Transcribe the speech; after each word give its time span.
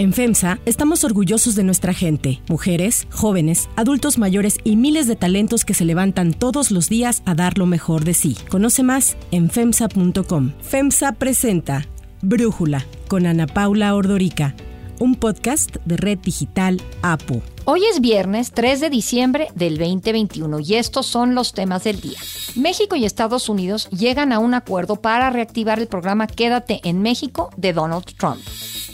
En 0.00 0.14
FEMSA 0.14 0.60
estamos 0.64 1.04
orgullosos 1.04 1.54
de 1.56 1.62
nuestra 1.62 1.92
gente, 1.92 2.40
mujeres, 2.48 3.06
jóvenes, 3.10 3.68
adultos 3.76 4.16
mayores 4.16 4.56
y 4.64 4.76
miles 4.76 5.06
de 5.06 5.14
talentos 5.14 5.66
que 5.66 5.74
se 5.74 5.84
levantan 5.84 6.32
todos 6.32 6.70
los 6.70 6.88
días 6.88 7.22
a 7.26 7.34
dar 7.34 7.58
lo 7.58 7.66
mejor 7.66 8.04
de 8.04 8.14
sí. 8.14 8.34
Conoce 8.48 8.82
más 8.82 9.18
en 9.30 9.50
FEMSA.com. 9.50 10.52
FEMSA 10.62 11.12
presenta 11.12 11.86
Brújula 12.22 12.86
con 13.08 13.26
Ana 13.26 13.46
Paula 13.46 13.94
Ordorica, 13.94 14.54
un 15.00 15.16
podcast 15.16 15.76
de 15.84 15.98
Red 15.98 16.20
Digital 16.20 16.80
APU. 17.02 17.42
Hoy 17.66 17.84
es 17.84 18.00
viernes 18.00 18.52
3 18.52 18.80
de 18.80 18.88
diciembre 18.88 19.48
del 19.54 19.76
2021 19.76 20.60
y 20.60 20.76
estos 20.76 21.04
son 21.04 21.34
los 21.34 21.52
temas 21.52 21.84
del 21.84 22.00
día. 22.00 22.18
México 22.56 22.96
y 22.96 23.04
Estados 23.04 23.50
Unidos 23.50 23.90
llegan 23.90 24.32
a 24.32 24.38
un 24.38 24.54
acuerdo 24.54 24.96
para 24.96 25.28
reactivar 25.28 25.78
el 25.78 25.88
programa 25.88 26.26
Quédate 26.26 26.80
en 26.84 27.02
México 27.02 27.50
de 27.58 27.74
Donald 27.74 28.06
Trump. 28.16 28.40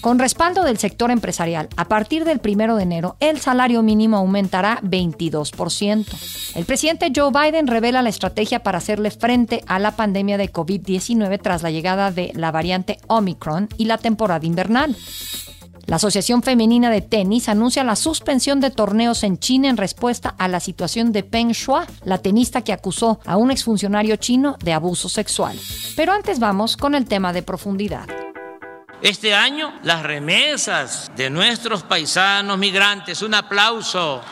Con 0.06 0.20
respaldo 0.20 0.62
del 0.62 0.78
sector 0.78 1.10
empresarial, 1.10 1.68
a 1.76 1.86
partir 1.86 2.24
del 2.24 2.40
1 2.40 2.76
de 2.76 2.82
enero, 2.84 3.16
el 3.18 3.40
salario 3.40 3.82
mínimo 3.82 4.18
aumentará 4.18 4.78
22%. 4.84 6.06
El 6.54 6.64
presidente 6.64 7.10
Joe 7.12 7.32
Biden 7.32 7.66
revela 7.66 8.02
la 8.02 8.10
estrategia 8.10 8.62
para 8.62 8.78
hacerle 8.78 9.10
frente 9.10 9.64
a 9.66 9.80
la 9.80 9.96
pandemia 9.96 10.38
de 10.38 10.52
COVID-19 10.52 11.40
tras 11.42 11.64
la 11.64 11.72
llegada 11.72 12.12
de 12.12 12.30
la 12.36 12.52
variante 12.52 13.00
Omicron 13.08 13.68
y 13.78 13.86
la 13.86 13.98
temporada 13.98 14.46
invernal. 14.46 14.94
La 15.86 15.96
Asociación 15.96 16.44
Femenina 16.44 16.88
de 16.88 17.00
Tenis 17.00 17.48
anuncia 17.48 17.82
la 17.82 17.96
suspensión 17.96 18.60
de 18.60 18.70
torneos 18.70 19.24
en 19.24 19.38
China 19.38 19.68
en 19.68 19.76
respuesta 19.76 20.36
a 20.38 20.46
la 20.46 20.60
situación 20.60 21.10
de 21.10 21.24
Peng 21.24 21.50
Shuai, 21.50 21.84
la 22.04 22.18
tenista 22.18 22.62
que 22.62 22.72
acusó 22.72 23.18
a 23.26 23.36
un 23.36 23.50
exfuncionario 23.50 24.14
chino 24.14 24.56
de 24.62 24.72
abuso 24.72 25.08
sexual. 25.08 25.58
Pero 25.96 26.12
antes 26.12 26.38
vamos 26.38 26.76
con 26.76 26.94
el 26.94 27.06
tema 27.06 27.32
de 27.32 27.42
profundidad. 27.42 28.06
Este 29.02 29.34
año 29.34 29.74
las 29.82 30.02
remesas 30.02 31.10
de 31.16 31.28
nuestros 31.28 31.82
paisanos 31.82 32.56
migrantes, 32.56 33.20
un 33.20 33.34
aplauso. 33.34 34.22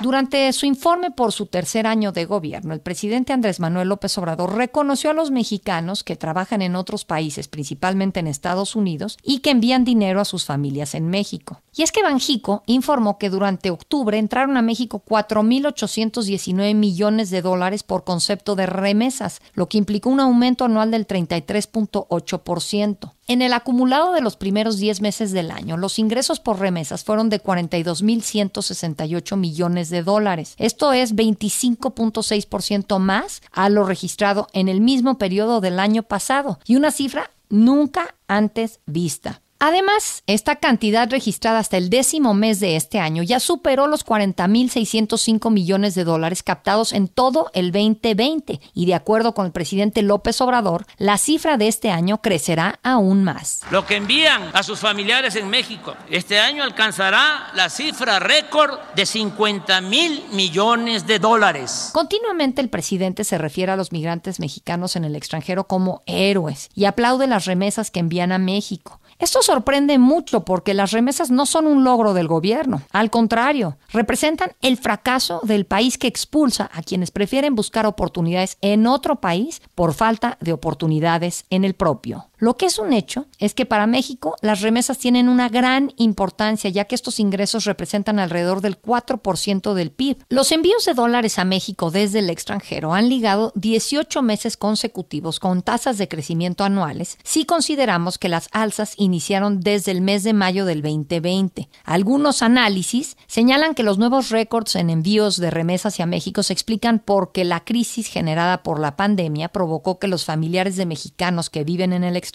Durante 0.00 0.52
su 0.52 0.66
informe 0.66 1.12
por 1.12 1.30
su 1.30 1.46
tercer 1.46 1.86
año 1.86 2.10
de 2.10 2.24
gobierno, 2.24 2.74
el 2.74 2.80
presidente 2.80 3.32
Andrés 3.32 3.60
Manuel 3.60 3.88
López 3.88 4.18
Obrador 4.18 4.56
reconoció 4.56 5.10
a 5.10 5.12
los 5.12 5.30
mexicanos 5.30 6.02
que 6.02 6.16
trabajan 6.16 6.60
en 6.62 6.74
otros 6.74 7.04
países, 7.04 7.46
principalmente 7.46 8.18
en 8.18 8.26
Estados 8.26 8.74
Unidos, 8.74 9.16
y 9.22 9.38
que 9.40 9.50
envían 9.50 9.84
dinero 9.84 10.20
a 10.20 10.24
sus 10.24 10.44
familias 10.44 10.96
en 10.96 11.06
México. 11.08 11.62
Y 11.76 11.82
es 11.82 11.92
que 11.92 12.02
Banjico 12.02 12.64
informó 12.66 13.18
que 13.18 13.30
durante 13.30 13.70
octubre 13.70 14.18
entraron 14.18 14.56
a 14.56 14.62
México 14.62 15.04
4.819 15.06 16.74
millones 16.74 17.30
de 17.30 17.42
dólares 17.42 17.84
por 17.84 18.02
concepto 18.02 18.56
de 18.56 18.66
remesas, 18.66 19.40
lo 19.54 19.68
que 19.68 19.78
implicó 19.78 20.10
un 20.10 20.18
aumento 20.18 20.64
anual 20.64 20.90
del 20.90 21.06
33.8%. 21.06 23.12
En 23.28 23.40
el 23.40 23.52
acumulado 23.52 24.12
de 24.12 24.20
los 24.20 24.36
primeros 24.36 24.78
10 24.78 25.00
meses 25.00 25.30
del 25.30 25.52
año, 25.52 25.76
los 25.76 26.00
ingresos 26.00 26.40
por 26.40 26.58
remesas 26.58 27.04
fueron 27.04 27.28
de 27.30 27.40
42.168 27.40 29.36
millones 29.36 29.90
de 29.90 30.02
dólares. 30.02 30.54
Esto 30.58 30.92
es 30.92 31.14
25.6% 31.14 32.98
más 32.98 33.42
a 33.52 33.68
lo 33.68 33.84
registrado 33.84 34.48
en 34.52 34.68
el 34.68 34.80
mismo 34.80 35.18
periodo 35.18 35.60
del 35.60 35.78
año 35.78 36.02
pasado 36.02 36.58
y 36.66 36.74
una 36.76 36.90
cifra 36.90 37.30
nunca 37.48 38.16
antes 38.26 38.80
vista. 38.86 39.41
Además, 39.64 40.24
esta 40.26 40.56
cantidad 40.56 41.08
registrada 41.08 41.60
hasta 41.60 41.76
el 41.76 41.88
décimo 41.88 42.34
mes 42.34 42.58
de 42.58 42.74
este 42.74 42.98
año 42.98 43.22
ya 43.22 43.38
superó 43.38 43.86
los 43.86 44.04
40.605 44.04 45.52
millones 45.52 45.94
de 45.94 46.02
dólares 46.02 46.42
captados 46.42 46.92
en 46.92 47.06
todo 47.06 47.48
el 47.54 47.70
2020 47.70 48.60
y 48.74 48.86
de 48.86 48.94
acuerdo 48.96 49.34
con 49.34 49.46
el 49.46 49.52
presidente 49.52 50.02
López 50.02 50.40
Obrador, 50.40 50.84
la 50.98 51.16
cifra 51.16 51.58
de 51.58 51.68
este 51.68 51.92
año 51.92 52.20
crecerá 52.20 52.80
aún 52.82 53.22
más. 53.22 53.60
Lo 53.70 53.86
que 53.86 53.94
envían 53.94 54.50
a 54.52 54.64
sus 54.64 54.80
familiares 54.80 55.36
en 55.36 55.48
México 55.48 55.94
este 56.10 56.40
año 56.40 56.64
alcanzará 56.64 57.52
la 57.54 57.70
cifra 57.70 58.18
récord 58.18 58.80
de 58.96 59.06
50 59.06 59.80
mil 59.80 60.24
millones 60.32 61.06
de 61.06 61.20
dólares. 61.20 61.90
Continuamente 61.92 62.60
el 62.62 62.68
presidente 62.68 63.22
se 63.22 63.38
refiere 63.38 63.70
a 63.70 63.76
los 63.76 63.92
migrantes 63.92 64.40
mexicanos 64.40 64.96
en 64.96 65.04
el 65.04 65.14
extranjero 65.14 65.68
como 65.68 66.02
héroes 66.06 66.68
y 66.74 66.86
aplaude 66.86 67.28
las 67.28 67.44
remesas 67.44 67.92
que 67.92 68.00
envían 68.00 68.32
a 68.32 68.38
México. 68.38 68.98
Esto 69.22 69.40
sorprende 69.40 70.00
mucho 70.00 70.44
porque 70.44 70.74
las 70.74 70.90
remesas 70.90 71.30
no 71.30 71.46
son 71.46 71.68
un 71.68 71.84
logro 71.84 72.12
del 72.12 72.26
gobierno. 72.26 72.82
Al 72.90 73.08
contrario, 73.08 73.76
representan 73.92 74.50
el 74.62 74.76
fracaso 74.76 75.38
del 75.44 75.64
país 75.64 75.96
que 75.96 76.08
expulsa 76.08 76.68
a 76.74 76.82
quienes 76.82 77.12
prefieren 77.12 77.54
buscar 77.54 77.86
oportunidades 77.86 78.58
en 78.62 78.88
otro 78.88 79.20
país 79.20 79.62
por 79.76 79.94
falta 79.94 80.38
de 80.40 80.52
oportunidades 80.52 81.44
en 81.50 81.64
el 81.64 81.74
propio. 81.74 82.26
Lo 82.42 82.56
que 82.56 82.66
es 82.66 82.80
un 82.80 82.92
hecho 82.92 83.26
es 83.38 83.54
que 83.54 83.66
para 83.66 83.86
México 83.86 84.34
las 84.42 84.62
remesas 84.62 84.98
tienen 84.98 85.28
una 85.28 85.48
gran 85.48 85.92
importancia 85.96 86.70
ya 86.70 86.86
que 86.86 86.96
estos 86.96 87.20
ingresos 87.20 87.66
representan 87.66 88.18
alrededor 88.18 88.62
del 88.62 88.82
4% 88.82 89.74
del 89.74 89.92
PIB. 89.92 90.24
Los 90.28 90.50
envíos 90.50 90.84
de 90.84 90.94
dólares 90.94 91.38
a 91.38 91.44
México 91.44 91.92
desde 91.92 92.18
el 92.18 92.30
extranjero 92.30 92.94
han 92.94 93.08
ligado 93.08 93.52
18 93.54 94.22
meses 94.22 94.56
consecutivos 94.56 95.38
con 95.38 95.62
tasas 95.62 95.98
de 95.98 96.08
crecimiento 96.08 96.64
anuales 96.64 97.16
si 97.22 97.44
consideramos 97.44 98.18
que 98.18 98.28
las 98.28 98.48
alzas 98.50 98.94
iniciaron 98.96 99.60
desde 99.60 99.92
el 99.92 100.00
mes 100.00 100.24
de 100.24 100.32
mayo 100.32 100.64
del 100.64 100.82
2020. 100.82 101.68
Algunos 101.84 102.42
análisis 102.42 103.16
señalan 103.28 103.76
que 103.76 103.84
los 103.84 103.98
nuevos 103.98 104.30
récords 104.30 104.74
en 104.74 104.90
envíos 104.90 105.36
de 105.36 105.52
remesas 105.52 105.94
hacia 105.94 106.06
México 106.06 106.42
se 106.42 106.54
explican 106.54 106.98
porque 106.98 107.44
la 107.44 107.62
crisis 107.62 108.08
generada 108.08 108.64
por 108.64 108.80
la 108.80 108.96
pandemia 108.96 109.48
provocó 109.48 110.00
que 110.00 110.08
los 110.08 110.24
familiares 110.24 110.74
de 110.74 110.86
mexicanos 110.86 111.48
que 111.48 111.62
viven 111.62 111.92
en 111.92 112.02
el 112.02 112.16
extranjero 112.16 112.31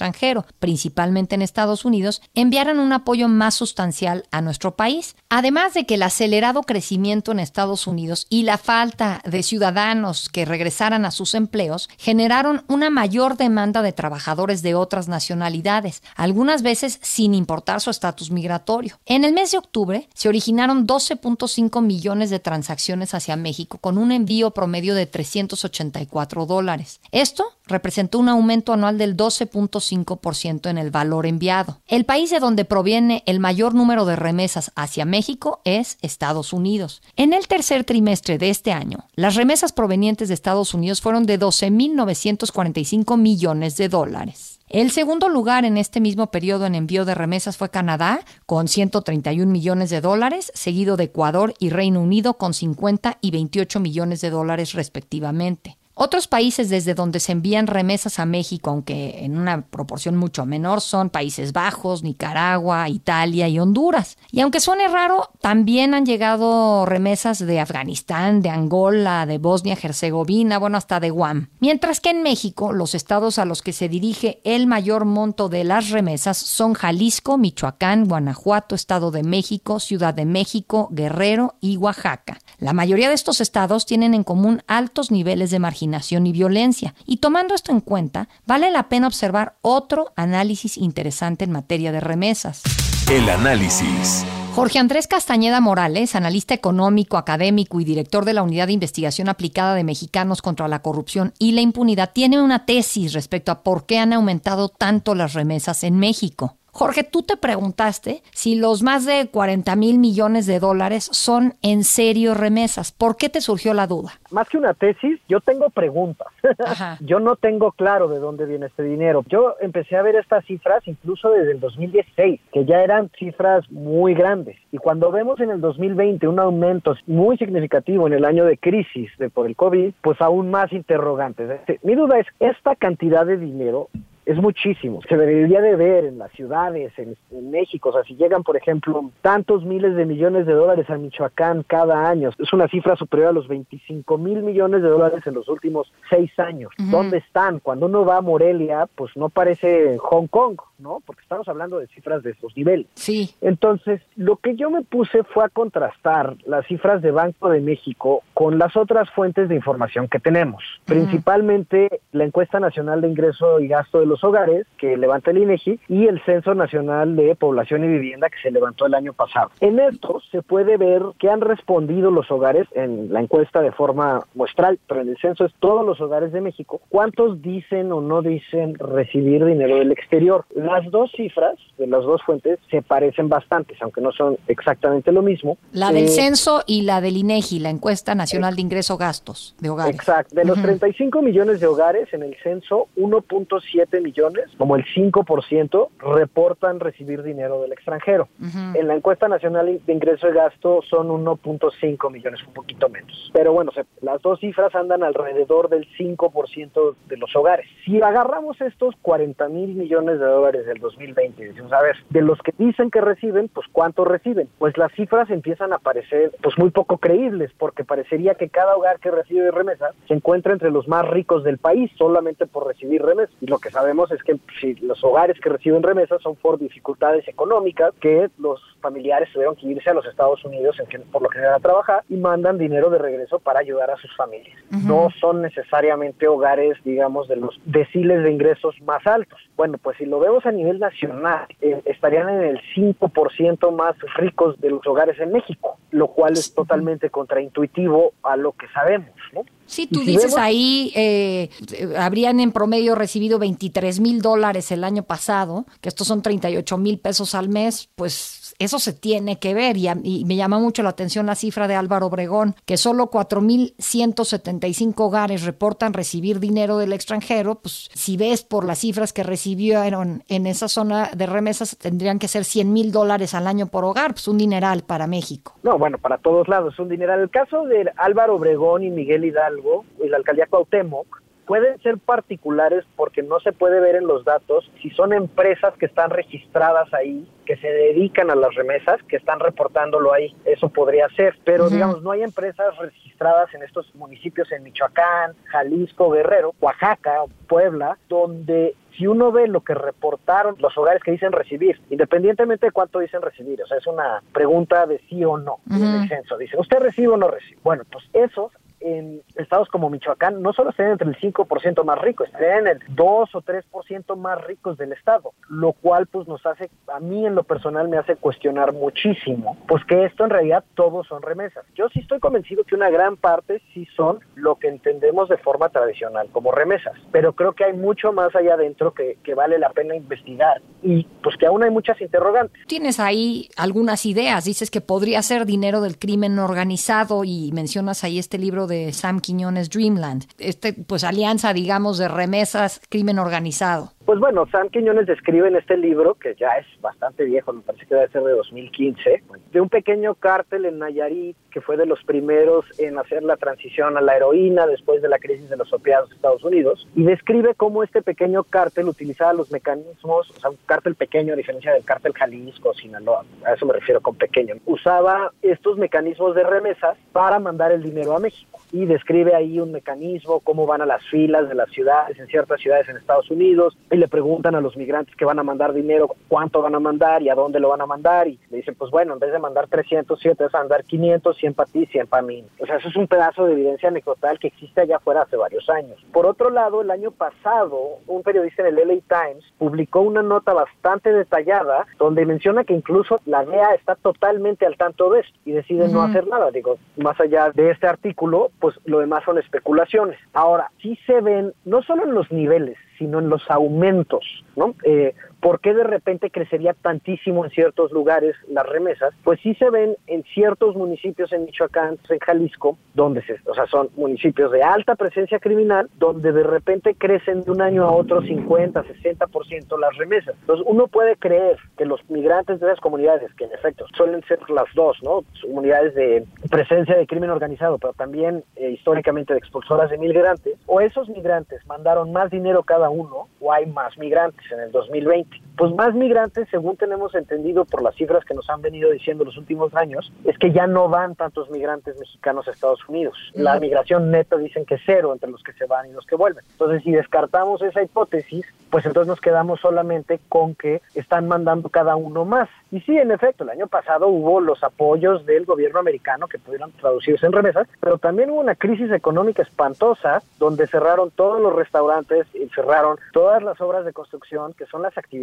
principalmente 0.60 1.36
en 1.36 1.42
Estados 1.42 1.86
Unidos, 1.86 2.22
enviaran 2.36 2.80
un 2.80 2.94
apoyo 2.94 3.28
más 3.28 3.56
sustancial 3.56 4.24
a 4.32 4.42
nuestro 4.42 4.76
país. 4.76 5.16
Además 5.30 5.74
de 5.74 5.86
que 5.86 5.96
el 5.96 6.04
acelerado 6.04 6.64
crecimiento 6.64 7.32
en 7.32 7.40
Estados 7.40 7.88
Unidos 7.88 8.28
y 8.30 8.44
la 8.44 8.58
falta 8.58 9.22
de 9.26 9.44
ciudadanos 9.44 10.30
que 10.30 10.46
regresaran 10.46 11.06
a 11.06 11.12
sus 11.12 11.34
empleos 11.34 11.90
generaron 11.98 12.64
una 12.68 12.90
mayor 12.90 13.38
demanda 13.38 13.82
de 13.82 13.92
trabajadores 13.92 14.62
de 14.62 14.76
otras 14.76 15.08
nacionalidades, 15.08 16.04
algunas 16.16 16.62
veces 16.62 17.00
sin 17.02 17.34
importar 17.34 17.82
su 17.82 17.90
estatus 17.90 18.32
migratorio. 18.32 19.00
En 19.06 19.26
el 19.26 19.34
mes 19.34 19.52
de 19.52 19.58
octubre 19.58 20.08
se 20.14 20.30
originaron 20.30 20.88
12.5 20.88 21.82
millones 21.82 22.30
de 22.30 22.40
transacciones 22.40 23.14
hacia 23.14 23.36
México 23.36 23.78
con 23.80 23.98
un 23.98 24.12
envío 24.12 24.52
promedio 24.52 24.96
de 24.96 25.06
384 25.06 26.46
dólares. 26.46 27.00
Esto 27.12 27.46
representó 27.66 28.20
un 28.20 28.30
aumento 28.30 28.74
anual 28.74 28.98
del 28.98 29.18
12.5% 29.18 29.87
en 29.92 30.78
el 30.78 30.92
valor 30.92 31.26
enviado. 31.26 31.80
El 31.88 32.06
país 32.06 32.30
de 32.30 32.40
donde 32.40 32.66
proviene 32.66 33.24
el 33.26 33.40
mayor 33.40 33.74
número 33.74 34.06
de 34.06 34.16
remesas 34.16 34.72
hacia 34.76 35.06
México 35.06 35.62
es 35.64 35.98
Estados 36.02 36.54
Unidos. 36.54 37.02
En 37.16 37.34
el 37.34 37.48
tercer 37.48 37.84
trimestre 37.84 38.38
de 38.38 38.50
este 38.50 38.72
año, 38.72 39.06
las 39.16 39.36
remesas 39.36 39.72
provenientes 39.72 40.28
de 40.28 40.34
Estados 40.34 40.74
Unidos 40.74 41.02
fueron 41.02 41.26
de 41.26 41.40
12.945 41.40 43.18
millones 43.18 43.78
de 43.78 43.90
dólares. 43.90 44.60
El 44.70 44.92
segundo 44.92 45.30
lugar 45.30 45.64
en 45.64 45.78
este 45.78 46.02
mismo 46.02 46.30
periodo 46.30 46.66
en 46.66 46.76
envío 46.76 47.06
de 47.06 47.16
remesas 47.16 47.56
fue 47.56 47.70
Canadá, 47.70 48.20
con 48.46 48.68
131 48.68 49.50
millones 49.50 49.90
de 49.90 50.02
dólares, 50.02 50.52
seguido 50.54 50.98
de 50.98 51.06
Ecuador 51.06 51.54
y 51.58 51.70
Reino 51.70 52.02
Unido 52.02 52.34
con 52.34 52.54
50 52.54 53.18
y 53.22 53.32
28 53.32 53.80
millones 53.80 54.20
de 54.20 54.30
dólares 54.30 54.74
respectivamente. 54.74 55.78
Otros 56.00 56.28
países 56.28 56.70
desde 56.70 56.94
donde 56.94 57.20
se 57.20 57.32
envían 57.32 57.66
remesas 57.66 58.20
a 58.20 58.28
México, 58.28 58.70
aunque 58.70 59.26
en 59.26 59.36
una 59.36 59.62
proporción 59.62 60.16
mucho 60.16 60.46
menor, 60.46 60.80
son 60.80 61.10
Países 61.10 61.54
Bajos, 61.54 62.04
Nicaragua, 62.04 62.88
Italia 62.88 63.48
y 63.48 63.58
Honduras. 63.58 64.20
Y 64.32 64.42
aunque 64.42 64.60
suene 64.60 64.88
raro, 64.90 65.32
también 65.42 65.96
han 65.96 66.06
llegado 66.06 66.86
remesas 66.86 67.40
de 67.40 67.60
Afganistán, 67.60 68.44
de 68.44 68.52
Angola, 68.52 69.26
de 69.26 69.40
Bosnia-Herzegovina, 69.40 70.60
bueno, 70.60 70.78
hasta 70.78 71.00
de 71.00 71.10
Guam. 71.10 71.50
Mientras 71.60 72.00
que 72.00 72.12
en 72.12 72.22
México, 72.22 72.74
los 72.74 72.94
estados 72.94 73.40
a 73.40 73.46
los 73.46 73.64
que 73.64 73.74
se 73.74 73.90
dirige 73.90 74.40
el 74.44 74.68
mayor 74.68 75.06
monto 75.06 75.50
de 75.50 75.64
las 75.64 75.90
remesas 75.90 76.38
son 76.38 76.76
Jalisco, 76.76 77.40
Michoacán, 77.40 78.06
Guanajuato, 78.06 78.76
Estado 78.76 79.10
de 79.10 79.24
México, 79.24 79.80
Ciudad 79.80 80.14
de 80.14 80.26
México, 80.26 80.90
Guerrero 80.92 81.56
y 81.60 81.78
Oaxaca. 81.78 82.38
La 82.60 82.74
mayoría 82.74 83.10
de 83.10 83.16
estos 83.16 83.42
estados 83.42 83.88
tienen 83.88 84.14
en 84.14 84.24
común 84.24 84.62
altos 84.68 85.10
niveles 85.10 85.50
de 85.50 85.58
marginación 85.58 85.87
y 85.94 86.32
violencia. 86.32 86.96
Y 87.06 87.18
tomando 87.18 87.56
esto 87.56 87.72
en 87.72 87.82
cuenta, 87.82 88.30
vale 88.46 88.72
la 88.72 88.90
pena 88.90 89.08
observar 89.08 89.58
otro 89.62 90.12
análisis 90.16 90.78
interesante 90.78 91.46
en 91.46 91.52
materia 91.52 91.92
de 91.92 92.00
remesas. 92.00 92.62
El 93.10 93.30
análisis. 93.30 94.26
Jorge 94.58 94.80
Andrés 94.80 95.08
Castañeda 95.08 95.62
Morales, 95.62 96.16
analista 96.16 96.56
económico, 96.56 97.18
académico 97.18 97.80
y 97.80 97.86
director 97.86 98.26
de 98.26 98.34
la 98.34 98.42
Unidad 98.42 98.66
de 98.68 98.74
Investigación 98.74 99.30
Aplicada 99.30 99.76
de 99.76 99.84
Mexicanos 99.84 100.42
contra 100.42 100.68
la 100.68 100.82
Corrupción 100.82 101.32
y 101.38 101.52
la 101.52 101.62
Impunidad, 101.62 102.12
tiene 102.12 102.42
una 102.42 102.66
tesis 102.66 103.14
respecto 103.14 103.52
a 103.52 103.62
por 103.62 103.86
qué 103.86 104.00
han 104.00 104.14
aumentado 104.14 104.70
tanto 104.70 105.14
las 105.14 105.34
remesas 105.34 105.84
en 105.84 106.00
México. 106.00 106.57
Jorge, 106.78 107.04
tú 107.04 107.24
te 107.24 107.38
preguntaste 107.38 108.22
si 108.34 108.54
los 108.54 108.84
más 108.84 109.04
de 109.04 109.30
40 109.32 109.76
mil 109.76 109.98
millones 109.98 110.46
de 110.46 110.60
dólares 110.60 111.10
son 111.12 111.56
en 111.64 111.84
serio 111.84 112.36
remesas. 112.36 112.92
¿Por 112.92 113.18
qué 113.18 113.30
te 113.30 113.42
surgió 113.42 113.74
la 113.74 113.88
duda? 113.88 114.12
Más 114.30 114.48
que 114.48 114.60
una 114.60 114.76
tesis, 114.76 115.20
yo 115.28 115.40
tengo 115.40 115.72
preguntas. 115.72 116.28
yo 117.00 117.20
no 117.20 117.36
tengo 117.36 117.72
claro 117.72 118.08
de 118.10 118.20
dónde 118.20 118.46
viene 118.46 118.68
este 118.68 118.84
dinero. 118.84 119.26
Yo 119.28 119.56
empecé 119.60 119.96
a 119.96 120.04
ver 120.04 120.18
estas 120.18 120.46
cifras 120.46 120.88
incluso 120.88 121.32
desde 121.32 121.54
el 121.54 121.60
2016, 121.60 122.42
que 122.54 122.66
ya 122.66 122.84
eran 122.84 123.10
cifras 123.18 123.68
muy 123.72 124.14
grandes. 124.14 124.56
Y 124.72 124.78
cuando 124.78 125.12
vemos 125.12 125.40
en 125.40 125.50
el 125.50 125.60
2020 125.60 126.28
un 126.28 126.40
aumento 126.40 126.94
muy 127.08 127.38
significativo 127.38 128.06
en 128.06 128.14
el 128.14 128.24
año 128.24 128.46
de 128.46 128.60
crisis 128.60 129.10
de, 129.18 129.32
por 129.32 129.48
el 129.48 129.56
COVID, 129.56 129.94
pues 130.04 130.22
aún 130.22 130.52
más 130.52 130.72
interrogantes. 130.72 131.60
Mi 131.82 131.96
duda 131.96 132.20
es, 132.20 132.28
¿esta 132.40 132.76
cantidad 132.76 133.26
de 133.26 133.38
dinero 133.38 133.90
es 134.28 134.38
muchísimo. 134.38 135.00
Se 135.08 135.16
debería 135.16 135.62
de 135.62 135.78
ver 135.78 136.04
en 136.04 136.18
las 136.18 136.32
ciudades, 136.34 136.92
en, 136.98 137.16
México, 137.50 137.90
o 137.90 137.94
sea, 137.94 138.04
si 138.04 138.16
llegan, 138.16 138.44
por 138.44 138.58
ejemplo, 138.58 139.10
tantos 139.22 139.64
miles 139.64 139.96
de 139.96 140.06
millones 140.06 140.46
de 140.46 140.54
dólares 140.54 140.90
a 140.90 140.98
Michoacán 140.98 141.64
cada 141.64 142.10
año, 142.10 142.30
es 142.38 142.52
una 142.52 142.68
cifra 142.68 142.98
superior 142.98 143.30
a 143.30 143.32
los 143.32 143.48
25 143.48 144.18
mil 144.18 144.44
millones 144.44 144.82
de 144.82 144.90
dólares 144.90 145.26
en 145.26 145.34
los 145.34 145.48
últimos 145.48 145.92
seis 146.10 146.38
años. 146.40 146.72
¿Dónde 146.78 147.20
están? 147.20 147.60
Cuando 147.60 147.86
uno 147.86 148.04
va 148.04 148.18
a 148.18 148.22
Morelia, 148.22 148.88
pues 148.96 149.16
no 149.16 149.30
parece 149.30 149.98
Hong 149.98 150.28
Kong, 150.28 150.58
¿no? 150.78 151.02
Porque 151.06 151.22
estamos 151.22 151.48
hablando 151.48 151.80
de 151.80 151.88
cifras 151.88 152.22
de 152.22 152.32
esos 152.32 152.56
niveles. 152.58 152.88
Sí. 152.96 153.34
Entonces, 153.40 154.02
lo 154.18 154.36
que 154.36 154.56
yo 154.56 154.70
me 154.70 154.82
puse 154.82 155.24
fue 155.24 155.46
a 155.46 155.50
contrastar 155.50 156.36
las 156.46 156.66
cifras 156.68 157.02
de 157.02 157.12
Banco 157.12 157.50
de 157.50 157.62
México 157.62 158.24
con 158.34 158.60
las 158.60 158.76
otras 158.76 159.10
fuentes 159.12 159.48
de 159.48 159.56
información 159.56 160.10
que 160.10 160.20
tenemos, 160.20 160.64
principalmente 160.86 162.02
la 162.12 162.26
encuesta 162.26 162.60
nacional 162.60 163.02
de 163.02 163.08
ingreso 163.08 163.60
y 163.60 163.68
gasto 163.68 164.00
de 164.00 164.06
los 164.06 164.17
hogares 164.24 164.66
que 164.78 164.98
levanta 164.98 165.32
el 165.32 165.40
INEGI 165.40 165.80
y 165.88 166.08
el 166.08 166.22
Censo 166.24 166.54
Nacional 166.56 167.16
de 167.16 167.36
Población 167.36 167.84
y 167.84 167.88
Vivienda 167.88 168.30
que 168.30 168.42
se 168.42 168.52
levantó 168.52 168.86
el 168.86 168.94
año 168.94 169.14
pasado. 169.14 169.52
En 169.60 169.80
esto 169.80 170.22
se 170.32 170.42
puede 170.42 170.78
ver 170.78 171.02
que 171.20 171.30
han 171.30 171.42
respondido 171.42 172.12
los 172.12 172.30
hogares 172.32 172.68
en 172.74 173.12
la 173.12 173.22
encuesta 173.22 173.62
de 173.62 173.72
forma 173.72 174.22
muestral, 174.36 174.80
pero 174.88 175.02
en 175.02 175.10
el 175.10 175.18
censo 175.18 175.46
es 175.46 175.54
todos 175.60 175.86
los 175.86 176.00
hogares 176.02 176.32
de 176.32 176.42
México. 176.42 176.82
¿Cuántos 176.90 177.42
dicen 177.42 177.92
o 177.92 178.02
no 178.02 178.22
dicen 178.22 178.76
recibir 178.76 179.46
dinero 179.46 179.78
del 179.78 179.92
exterior? 179.92 180.46
Las 180.56 180.90
dos 180.92 181.12
cifras 181.16 181.56
de 181.78 181.88
las 181.88 182.04
dos 182.04 182.22
fuentes 182.24 182.60
se 182.70 182.82
parecen 182.82 183.30
bastante, 183.30 183.76
aunque 183.82 184.02
no 184.02 184.12
son 184.12 184.38
exactamente 184.48 185.12
lo 185.12 185.22
mismo. 185.22 185.58
La 185.74 185.92
del 185.92 186.06
eh, 186.06 186.10
censo 186.10 186.64
y 186.66 186.84
la 186.84 187.02
del 187.02 187.18
INEGI, 187.18 187.60
la 187.60 187.70
encuesta 187.70 188.16
nacional 188.16 188.56
de 188.56 188.62
ingreso 188.62 188.98
gastos 188.98 189.56
de 189.60 189.70
hogares. 189.70 189.96
Exacto. 189.96 190.36
De 190.36 190.46
los 190.46 190.62
35 190.62 191.22
millones 191.22 191.60
de 191.60 191.68
hogares 191.68 192.14
en 192.14 192.24
el 192.24 192.36
censo, 192.42 192.88
1.7 192.98 194.02
millones, 194.08 194.46
como 194.58 194.76
el 194.78 194.86
5%, 194.86 195.90
reportan 196.00 196.80
recibir 196.80 197.24
dinero 197.24 197.62
del 197.62 197.74
extranjero. 197.74 198.30
En 198.74 198.88
la 198.88 198.96
encuesta 198.96 199.28
nacional 199.28 199.82
de 199.86 199.94
ingreso 199.94 200.30
y 200.30 200.34
gasto 200.34 200.82
son 200.90 201.10
1.5 201.10 202.12
millones, 202.12 202.40
un 202.48 202.54
poquito 202.54 202.88
menos. 202.88 203.32
Pero 203.34 203.52
bueno, 203.52 203.72
las 204.02 204.22
dos 204.22 204.40
cifras 204.40 204.74
andan 204.76 205.04
alrededor 205.04 205.68
del 205.70 205.86
5% 205.98 206.96
de 207.08 207.18
los 207.18 207.36
hogares. 207.36 207.68
Si 207.84 208.02
agarramos 208.02 208.60
estos 208.62 208.96
40 209.02 209.50
mil 209.50 209.76
millones 209.76 210.20
de 210.20 210.26
dólares 210.26 210.66
del 210.66 210.80
2020 210.80 211.44
y 211.44 211.46
decimos, 211.48 211.74
a 211.74 211.82
ver, 211.82 211.98
de 212.10 212.22
los 212.22 212.40
que 212.42 212.54
dicen 212.58 212.90
que 212.90 213.02
reciben, 213.02 213.50
pues 213.50 213.68
¿cuánto 213.72 214.06
reciben? 214.06 214.48
Pues 214.58 214.78
las 214.78 214.92
cifras 214.94 215.30
empiezan 215.30 215.74
a 215.74 215.80
parecer 215.80 216.32
pues 216.42 216.58
muy 216.58 216.70
poco 216.70 216.98
creíbles, 216.98 217.52
porque 217.58 217.84
parecería 217.84 218.36
que 218.36 218.50
cada 218.50 218.76
hogar 218.76 219.00
que 219.00 219.12
recibe 219.12 219.52
remesas 219.52 219.94
se 220.08 220.14
encuentra 220.14 220.54
entre 220.54 220.72
los 220.72 220.88
más 220.88 221.06
ricos 221.08 221.44
del 221.44 221.58
país 221.58 221.92
solamente 221.98 222.46
por 222.46 222.68
recibir 222.68 223.02
remesas. 223.02 223.36
Y 223.42 223.48
lo 223.48 223.60
que 223.60 223.70
sabemos 223.70 223.97
es 224.06 224.24
que 224.24 224.38
si 224.60 224.76
los 224.76 225.04
hogares 225.04 225.40
que 225.40 225.50
reciben 225.50 225.84
remesas 225.84 226.22
son 226.22 226.36
por 226.36 226.60
dificultades 226.60 227.28
económicas, 227.28 227.94
que 228.00 228.30
los 228.38 228.62
familiares 228.82 229.30
tuvieron 229.34 229.56
que 229.56 229.68
irse 229.68 229.90
a 229.90 229.94
los 229.94 230.06
Estados 230.06 230.44
Unidos 230.46 230.80
en 230.80 230.86
que, 230.88 231.00
por 231.00 231.22
lo 231.22 231.30
general 231.30 231.56
a 231.56 231.60
trabajar 231.60 232.04
y 232.10 232.16
mandan 232.16 232.58
dinero 232.58 232.90
de 232.90 233.00
regreso 233.00 233.40
para 233.40 233.60
ayudar 233.60 233.92
a 233.92 233.98
sus 233.98 234.16
familias. 234.16 234.58
No 234.70 235.10
son 235.20 235.42
necesariamente 235.42 236.28
hogares, 236.28 236.78
digamos, 236.84 237.28
de 237.28 237.38
los 237.38 237.60
deciles 237.66 238.24
de 238.24 238.32
ingresos 238.32 238.76
más 238.82 239.06
altos. 239.08 239.40
Bueno, 239.56 239.78
pues 239.78 239.98
si 239.98 240.06
lo 240.06 240.20
vemos 240.20 240.46
a 240.46 240.52
nivel 240.52 240.80
nacional, 240.80 241.48
eh, 241.62 241.82
estarían 241.86 242.30
en 242.30 242.44
el 242.44 242.62
5% 242.76 243.72
más 243.72 243.96
ricos 244.16 244.60
de 244.62 244.70
los 244.70 244.86
hogares 244.86 245.20
en 245.20 245.32
México, 245.32 245.78
lo 245.92 246.08
cual 246.08 246.34
es 246.34 246.54
totalmente 246.54 247.10
contraintuitivo 247.10 248.14
a 248.24 248.36
lo 248.36 248.52
que 248.54 248.68
sabemos, 248.70 249.16
¿no? 249.34 249.44
Sí, 249.68 249.86
tú 249.86 250.00
dices 250.00 250.36
ahí, 250.38 250.92
eh, 250.96 251.50
habrían 251.98 252.40
en 252.40 252.52
promedio 252.52 252.96
recibido 252.96 253.38
23 253.38 254.00
mil 254.00 254.22
dólares 254.22 254.72
el 254.72 254.84
año 254.84 255.04
pasado, 255.04 255.66
que 255.82 255.90
estos 255.90 256.08
son 256.08 256.22
38 256.22 256.78
mil 256.78 257.00
pesos 257.00 257.36
al 257.36 257.50
mes, 257.50 257.90
pues 257.96 258.56
eso 258.60 258.80
se 258.80 258.94
tiene 258.94 259.38
que 259.40 259.54
ver 259.54 259.78
y, 259.78 259.88
y, 260.04 260.26
me 260.26 260.36
llama 260.36 260.58
mucho 260.58 260.82
la 260.84 260.90
atención 260.90 261.28
la 261.28 261.36
cifra 261.36 261.68
de 261.68 261.76
Álvaro 261.76 262.08
Obregón, 262.08 262.56
que 262.66 262.78
solo 262.78 263.12
4.175 263.12 264.94
hogares 264.98 265.44
reportan 265.44 265.94
recibir 265.94 266.40
dinero 266.40 266.78
del 266.78 266.94
extranjero, 266.94 267.56
pues 267.56 267.90
si 267.94 268.18
ves 268.18 268.44
por 268.44 268.66
las 268.66 268.80
cifras 268.80 269.14
que 269.14 269.24
recibieron 269.24 270.24
en 270.28 270.48
esa 270.48 270.68
zona 270.68 271.12
de 271.16 271.26
remesas, 271.28 271.78
tendrían 271.78 272.20
que 272.20 272.28
ser 272.28 272.46
100 272.46 272.74
mil 272.74 272.92
dólares 272.92 273.34
al 273.34 273.48
año 273.48 273.68
por 273.68 273.84
hogar, 273.86 274.14
pues 274.14 274.28
un 274.28 274.38
dineral 274.38 274.84
para 274.84 275.08
México. 275.08 275.54
No, 275.64 275.78
bueno, 275.78 275.98
para 275.98 276.18
todos 276.18 276.48
lados, 276.48 276.80
un 276.80 276.90
dineral. 276.90 277.22
El 277.22 277.30
caso 277.30 277.66
de 277.66 277.92
Álvaro 277.98 278.36
Obregón 278.36 278.84
y 278.84 278.90
Miguel 278.90 279.26
Hidalgo 279.26 279.57
y 280.04 280.08
la 280.10 280.18
alcaldía 280.18 280.48
Cuauhtémoc, 280.48 281.22
pueden 281.48 281.82
ser 281.82 281.98
particulares 281.98 282.84
porque 282.98 283.24
no 283.24 283.40
se 283.40 283.54
puede 283.54 283.80
ver 283.80 283.96
en 283.96 284.06
los 284.06 284.26
datos 284.26 284.70
si 284.82 284.90
son 284.92 285.14
empresas 285.14 285.74
que 285.78 285.86
están 285.86 286.10
registradas 286.10 286.94
ahí, 286.94 287.26
que 287.46 287.56
se 287.56 287.68
dedican 287.68 288.30
a 288.30 288.36
las 288.36 288.54
remesas, 288.54 289.02
que 289.04 289.16
están 289.16 289.40
reportándolo 289.40 290.14
ahí. 290.14 290.36
Eso 290.44 290.68
podría 290.68 291.08
ser, 291.16 291.38
pero 291.46 291.70
digamos, 291.70 292.04
no 292.04 292.12
hay 292.12 292.22
empresas 292.22 292.78
registradas 292.78 293.52
en 293.56 293.64
estos 293.64 293.96
municipios 293.96 294.52
en 294.52 294.64
Michoacán, 294.64 295.36
Jalisco, 295.46 296.12
Guerrero, 296.12 296.54
Oaxaca, 296.60 297.24
Puebla, 297.48 297.98
donde 298.10 298.76
si 298.98 299.08
uno 299.08 299.32
ve 299.32 299.48
lo 299.48 299.62
que 299.62 299.74
reportaron 299.74 300.56
los 300.60 300.78
hogares 300.78 301.02
que 301.02 301.12
dicen 301.12 301.32
recibir, 301.32 301.80
independientemente 301.90 302.66
de 302.66 302.72
cuánto 302.74 303.00
dicen 303.00 303.22
recibir, 303.22 303.62
o 303.64 303.68
sea, 303.68 303.78
es 303.78 303.88
una 303.88 304.22
pregunta 304.34 304.86
de 304.86 305.00
sí 305.08 305.24
o 305.24 305.38
no 305.38 305.60
en 305.72 305.82
el 305.82 306.10
censo. 306.10 306.38
Dicen, 306.38 306.60
¿usted 306.60 306.80
recibe 306.80 307.14
o 307.14 307.18
no 307.18 307.30
recibe? 307.30 307.58
Bueno, 307.64 307.84
pues 307.90 308.04
esos 308.12 308.52
en 308.88 309.22
estados 309.36 309.68
como 309.70 309.90
Michoacán 309.90 310.42
no 310.42 310.54
solo 310.54 310.70
estarían 310.70 310.94
entre 310.94 311.10
el 311.10 311.18
5% 311.18 311.84
más 311.84 312.00
rico, 312.00 312.24
estarían 312.24 312.60
en 312.60 312.68
el 312.68 312.80
2 312.90 313.36
o 313.36 313.42
3% 313.42 314.16
más 314.16 314.44
ricos 314.46 314.78
del 314.78 314.94
estado, 314.94 315.34
lo 315.50 315.74
cual 315.74 316.08
pues 316.08 316.28
nos 316.28 316.46
hace, 316.46 316.70
a 316.94 317.00
mí 317.00 317.26
en 317.26 317.36
lo 317.36 317.44
personal 317.44 317.90
me 317.90 317.98
hace 317.98 318.16
cuestionar 318.16 318.74
muchísimo, 318.74 319.58
pues 319.68 319.84
que 319.86 320.06
esto 320.06 320.24
en 320.24 320.30
realidad 320.30 320.64
todos 320.76 321.08
son 321.08 321.22
remesas. 321.22 321.66
Yo 321.76 321.90
sí 321.90 322.00
estoy 322.00 322.20
convencido 322.20 322.64
que 322.64 322.76
una 322.76 322.90
gran 322.90 323.18
parte 323.18 323.62
sí 323.74 323.88
son 323.96 324.20
lo 324.36 324.56
que 324.56 324.70
entendemos 324.70 325.30
de 325.30 325.38
forma 325.38 325.70
tradicional 325.70 326.30
como 326.32 326.52
remesas, 326.52 326.94
pero 327.12 327.34
creo 327.34 327.54
que 327.54 327.66
hay 327.66 327.74
mucho 327.74 328.14
más 328.14 328.36
allá 328.36 328.54
adentro 328.54 328.94
que, 328.94 329.18
que 329.24 329.34
vale 329.34 329.60
la 329.60 329.70
pena 329.70 329.96
investigar 329.96 330.62
y 330.82 331.06
pues 331.22 331.36
que 331.38 331.46
aún 331.46 331.64
hay 331.64 331.72
muchas 331.72 332.00
interrogantes. 332.00 332.66
Tienes 332.68 333.00
ahí 333.00 333.50
algunas 333.58 334.06
ideas, 334.06 334.46
dices 334.46 334.72
que 334.72 334.82
podría 334.82 335.22
ser 335.22 335.46
dinero 335.46 335.82
del 335.82 335.98
crimen 335.98 336.40
organizado 336.40 337.24
y 337.24 337.52
mencionas 337.54 338.04
ahí 338.04 338.20
este 338.20 338.38
libro 338.38 338.68
de 338.68 338.77
Sam 338.94 339.20
Quiñones 339.20 339.70
Dreamland. 339.70 340.26
Este, 340.38 340.74
pues, 340.74 341.04
alianza, 341.04 341.54
digamos, 341.54 341.98
de 341.98 342.08
remesas, 342.08 342.82
crimen 342.90 343.20
organizado. 343.20 343.94
Pues 344.08 344.22
bueno, 344.22 344.48
Sam 344.50 344.70
Quiñones 344.70 345.06
describe 345.06 345.50
en 345.50 345.58
este 345.58 345.76
libro, 345.76 346.14
que 346.14 346.34
ya 346.36 346.48
es 346.60 346.66
bastante 346.80 347.26
viejo, 347.26 347.52
me 347.52 347.62
parece 347.62 347.86
que 347.86 347.94
debe 347.94 348.08
ser 348.08 348.24
de 348.24 348.32
2015, 348.32 349.24
de 349.52 349.60
un 349.60 349.68
pequeño 349.68 350.16
cártel 350.16 350.64
en 350.64 350.80
Nayarit 350.80 351.36
que 351.52 351.60
fue 351.60 351.76
de 351.76 351.86
los 351.86 352.02
primeros 352.06 352.66
en 352.80 352.98
hacer 353.00 353.24
la 353.24 353.36
transición 353.36 353.98
a 353.98 354.02
la 354.02 354.16
heroína 354.16 354.66
después 354.66 355.02
de 355.02 355.10
la 355.10 355.20
crisis 355.20 355.50
de 355.50 355.58
los 355.58 355.74
opiados 355.74 356.08
de 356.10 356.16
Estados 356.16 356.42
Unidos, 356.46 356.88
y 356.96 357.04
describe 357.04 357.54
cómo 357.56 357.84
este 357.84 358.02
pequeño 358.02 358.46
cártel 358.46 358.88
utilizaba 358.88 359.34
los 359.34 359.52
mecanismos, 359.52 360.30
o 360.30 360.40
sea, 360.40 360.52
un 360.52 360.58
cártel 360.66 360.96
pequeño 360.96 361.34
a 361.34 361.36
diferencia 361.36 361.74
del 361.74 361.84
cártel 361.84 362.14
Jalisco, 362.14 362.74
Sinaloa, 362.76 363.26
a 363.44 363.56
eso 363.56 363.66
me 363.66 363.74
refiero 363.74 364.00
con 364.00 364.16
pequeño, 364.16 364.56
usaba 364.66 365.34
estos 365.42 365.78
mecanismos 365.78 366.34
de 366.34 366.44
remesas 366.44 366.98
para 367.12 367.40
mandar 367.40 367.74
el 367.74 367.84
dinero 367.84 368.16
a 368.16 368.20
México, 368.20 368.60
y 368.72 368.86
describe 368.86 369.36
ahí 369.36 369.60
un 369.60 369.74
mecanismo, 369.74 370.40
cómo 370.40 370.66
van 370.66 370.82
a 370.82 370.86
las 370.86 371.04
filas 371.08 371.50
de 371.50 371.56
las 371.56 371.70
ciudades, 371.72 372.18
en 372.20 372.28
ciertas 372.28 372.62
ciudades 372.62 372.88
en 372.88 372.96
Estados 372.96 373.30
Unidos, 373.32 373.76
le 373.98 374.08
preguntan 374.08 374.56
a 374.56 374.62
los 374.62 374.78
migrantes 374.78 375.16
que 375.16 375.26
van 375.26 375.40
a 375.40 375.44
mandar 375.44 375.74
dinero, 375.74 376.16
cuánto 376.28 376.62
van 376.62 376.76
a 376.76 376.80
mandar 376.80 377.22
y 377.22 377.30
a 377.30 377.36
dónde 377.36 377.60
lo 377.60 377.70
van 377.70 377.82
a 377.82 377.86
mandar. 377.86 378.28
Y 378.28 378.40
le 378.50 378.58
dicen, 378.58 378.76
pues 378.76 378.92
bueno, 378.92 379.14
en 379.14 379.20
vez 379.20 379.32
de 379.32 379.40
mandar 379.40 379.68
300, 379.68 380.20
7 380.20 380.44
vas 380.44 380.56
a 380.56 380.60
mandar 380.60 380.84
500, 380.84 381.38
100 381.38 381.54
para 381.54 381.72
ti, 381.72 381.86
100 381.86 382.08
para 382.08 382.24
mí. 382.24 382.46
O 382.60 382.66
sea, 382.66 382.78
eso 382.78 382.90
es 382.90 382.96
un 382.96 383.08
pedazo 383.08 383.46
de 383.46 383.54
evidencia 383.54 383.90
anecdotal 383.90 384.40
que 384.40 384.48
existe 384.48 384.82
allá 384.82 384.98
afuera 384.98 385.24
hace 385.24 385.38
varios 385.38 385.70
años. 385.70 386.04
Por 386.12 386.26
otro 386.26 386.50
lado, 386.50 386.82
el 386.82 386.92
año 386.92 387.12
pasado, 387.12 388.00
un 388.08 388.24
periodista 388.24 388.68
en 388.68 388.78
el 388.78 388.88
LA 388.88 389.02
Times 389.08 389.44
publicó 389.58 390.02
una 390.02 390.22
nota 390.22 390.54
bastante 390.54 391.12
detallada 391.12 391.86
donde 391.98 392.26
menciona 392.26 392.64
que 392.64 392.74
incluso 392.74 393.20
la 393.26 393.44
DEA 393.46 393.74
está 393.76 393.96
totalmente 393.96 394.66
al 394.66 394.78
tanto 394.78 395.10
de 395.10 395.22
esto 395.22 395.38
y 395.46 395.52
decide 395.52 395.88
no 395.88 396.02
hacer 396.02 396.28
nada. 396.28 396.52
Digo, 396.52 396.78
más 396.98 397.20
allá 397.20 397.52
de 397.52 397.72
este 397.72 397.88
artículo, 397.88 398.52
pues 398.60 398.76
lo 398.86 399.00
demás 399.00 399.24
son 399.24 399.38
especulaciones. 399.38 400.20
Ahora, 400.34 400.72
sí 400.82 400.98
se 401.06 401.22
ven, 401.22 401.54
no 401.66 401.82
solo 401.84 402.04
en 402.04 402.14
los 402.14 402.32
niveles, 402.32 402.78
sino 402.98 403.20
en 403.20 403.30
los 403.30 403.50
aumentos, 403.50 404.44
¿no? 404.56 404.76
Eh, 404.84 405.14
¿por 405.42 405.60
qué 405.60 405.74
de 405.74 405.84
repente 405.84 406.30
crecería 406.30 406.74
tantísimo 406.74 407.46
en 407.46 407.52
ciertos 407.52 407.92
lugares 407.92 408.36
las 408.50 408.66
remesas? 408.68 409.14
Pues 409.24 409.40
sí 409.42 409.54
se 409.56 409.70
ven 409.70 409.96
en 410.08 410.24
ciertos 410.24 410.76
municipios 410.76 411.32
en 411.34 411.46
Michoacán, 411.46 411.98
en 412.10 412.20
Jalisco, 412.20 412.78
donde 412.94 413.22
se, 413.24 413.38
o 413.46 413.54
sea, 413.54 413.66
son 413.68 413.90
municipios 413.96 414.52
de 414.52 414.64
alta 414.64 414.96
presencia 414.96 415.40
criminal, 415.40 415.90
donde 415.98 416.32
de 416.32 416.44
repente 416.44 416.96
crecen 416.96 417.44
de 417.44 417.52
un 417.52 417.62
año 417.62 417.84
a 417.84 417.92
otro 417.92 418.22
50, 418.22 418.84
60% 418.84 419.80
las 419.80 419.96
remesas. 419.98 420.36
Entonces 420.42 420.66
uno 420.68 420.88
puede 420.88 421.16
creer 421.16 421.58
que 421.78 421.86
los 421.86 422.08
migrantes 422.10 422.60
de 422.60 422.68
esas 422.68 422.80
comunidades, 422.80 423.34
que 423.36 423.46
en 423.46 423.54
efecto 423.54 423.86
suelen 423.96 424.24
ser 424.24 424.40
las 424.50 424.68
dos, 424.74 424.98
¿no? 425.04 425.24
Comunidades 425.42 425.94
de 425.96 426.26
presencia 426.50 426.96
de 426.96 427.08
crimen 427.08 427.30
organizado, 427.30 427.78
pero 427.78 427.94
también 427.94 428.44
eh, 428.56 428.72
históricamente 428.72 429.34
de 429.34 429.40
expulsoras 429.40 429.90
de 429.90 429.98
migrantes, 429.98 430.56
o 430.66 430.82
esos 430.82 431.10
migrantes 431.10 431.66
mandaron 431.68 432.12
más 432.12 432.30
dinero 432.32 432.64
cada 432.64 432.90
uno, 432.90 433.28
o 433.40 433.54
hay 433.54 433.66
más 433.66 433.98
migrantes 433.98 434.44
en 434.52 434.60
el 434.60 434.72
2020. 434.72 435.27
Pues 435.58 435.74
más 435.74 435.96
migrantes, 435.96 436.48
según 436.52 436.78
tenemos 436.78 437.16
entendido 437.16 437.66
por 437.66 437.82
las 437.82 437.96
cifras 437.96 438.24
que 438.24 438.36
nos 438.36 438.48
han 438.48 438.62
venido 438.62 438.92
diciendo 438.92 439.26
los 439.26 439.38
últimos 439.38 439.74
años, 439.74 440.14
es 440.24 440.38
que 440.38 440.52
ya 440.52 440.68
no 440.68 440.88
van 440.88 441.16
tantos 441.16 441.50
migrantes 441.50 441.98
mexicanos 441.98 442.48
a 442.48 442.52
Estados 442.52 442.88
Unidos. 442.88 443.18
La 443.34 443.60
migración 443.60 444.12
neta 444.12 444.38
dicen 444.38 444.66
que 444.66 444.76
es 444.76 444.82
cero 444.86 445.14
entre 445.14 445.32
los 445.32 445.42
que 445.42 445.54
se 445.54 445.66
van 445.66 445.90
y 445.90 445.94
los 445.94 446.06
que 446.06 446.16
vuelven. 446.16 446.46
Entonces, 446.52 446.84
si 446.84 446.92
descartamos 446.92 447.64
esa 447.64 447.82
hipótesis, 447.82 448.46
pues 448.70 448.86
entonces 448.86 449.08
nos 449.08 449.20
quedamos 449.20 449.60
solamente 449.60 450.20
con 450.30 450.54
que 450.54 450.84
están 450.94 451.28
mandando 451.28 451.70
cada 451.70 451.96
uno 451.96 452.24
más. 452.24 452.50
Y 452.70 452.82
sí, 452.82 452.96
en 452.96 453.10
efecto, 453.10 453.44
el 453.44 453.50
año 453.50 453.66
pasado 453.66 454.10
hubo 454.10 454.40
los 454.40 454.64
apoyos 454.64 455.26
del 455.26 455.46
gobierno 455.46 455.80
americano 455.80 456.28
que 456.28 456.38
pudieron 456.38 456.72
traducirse 456.74 457.26
en 457.26 457.32
remesas, 457.32 457.68
pero 457.80 457.98
también 457.98 458.30
hubo 458.30 458.42
una 458.42 458.54
crisis 458.54 458.92
económica 458.92 459.42
espantosa 459.42 460.22
donde 460.38 460.68
cerraron 460.68 461.10
todos 461.10 461.42
los 461.42 461.56
restaurantes 461.56 462.28
y 462.36 462.48
cerraron 462.50 463.00
todas 463.12 463.42
las 463.42 463.60
obras 463.60 463.86
de 463.86 463.94
construcción, 463.94 464.54
que 464.54 464.68
son 464.68 464.84
las 464.84 464.96
actividades 464.96 465.17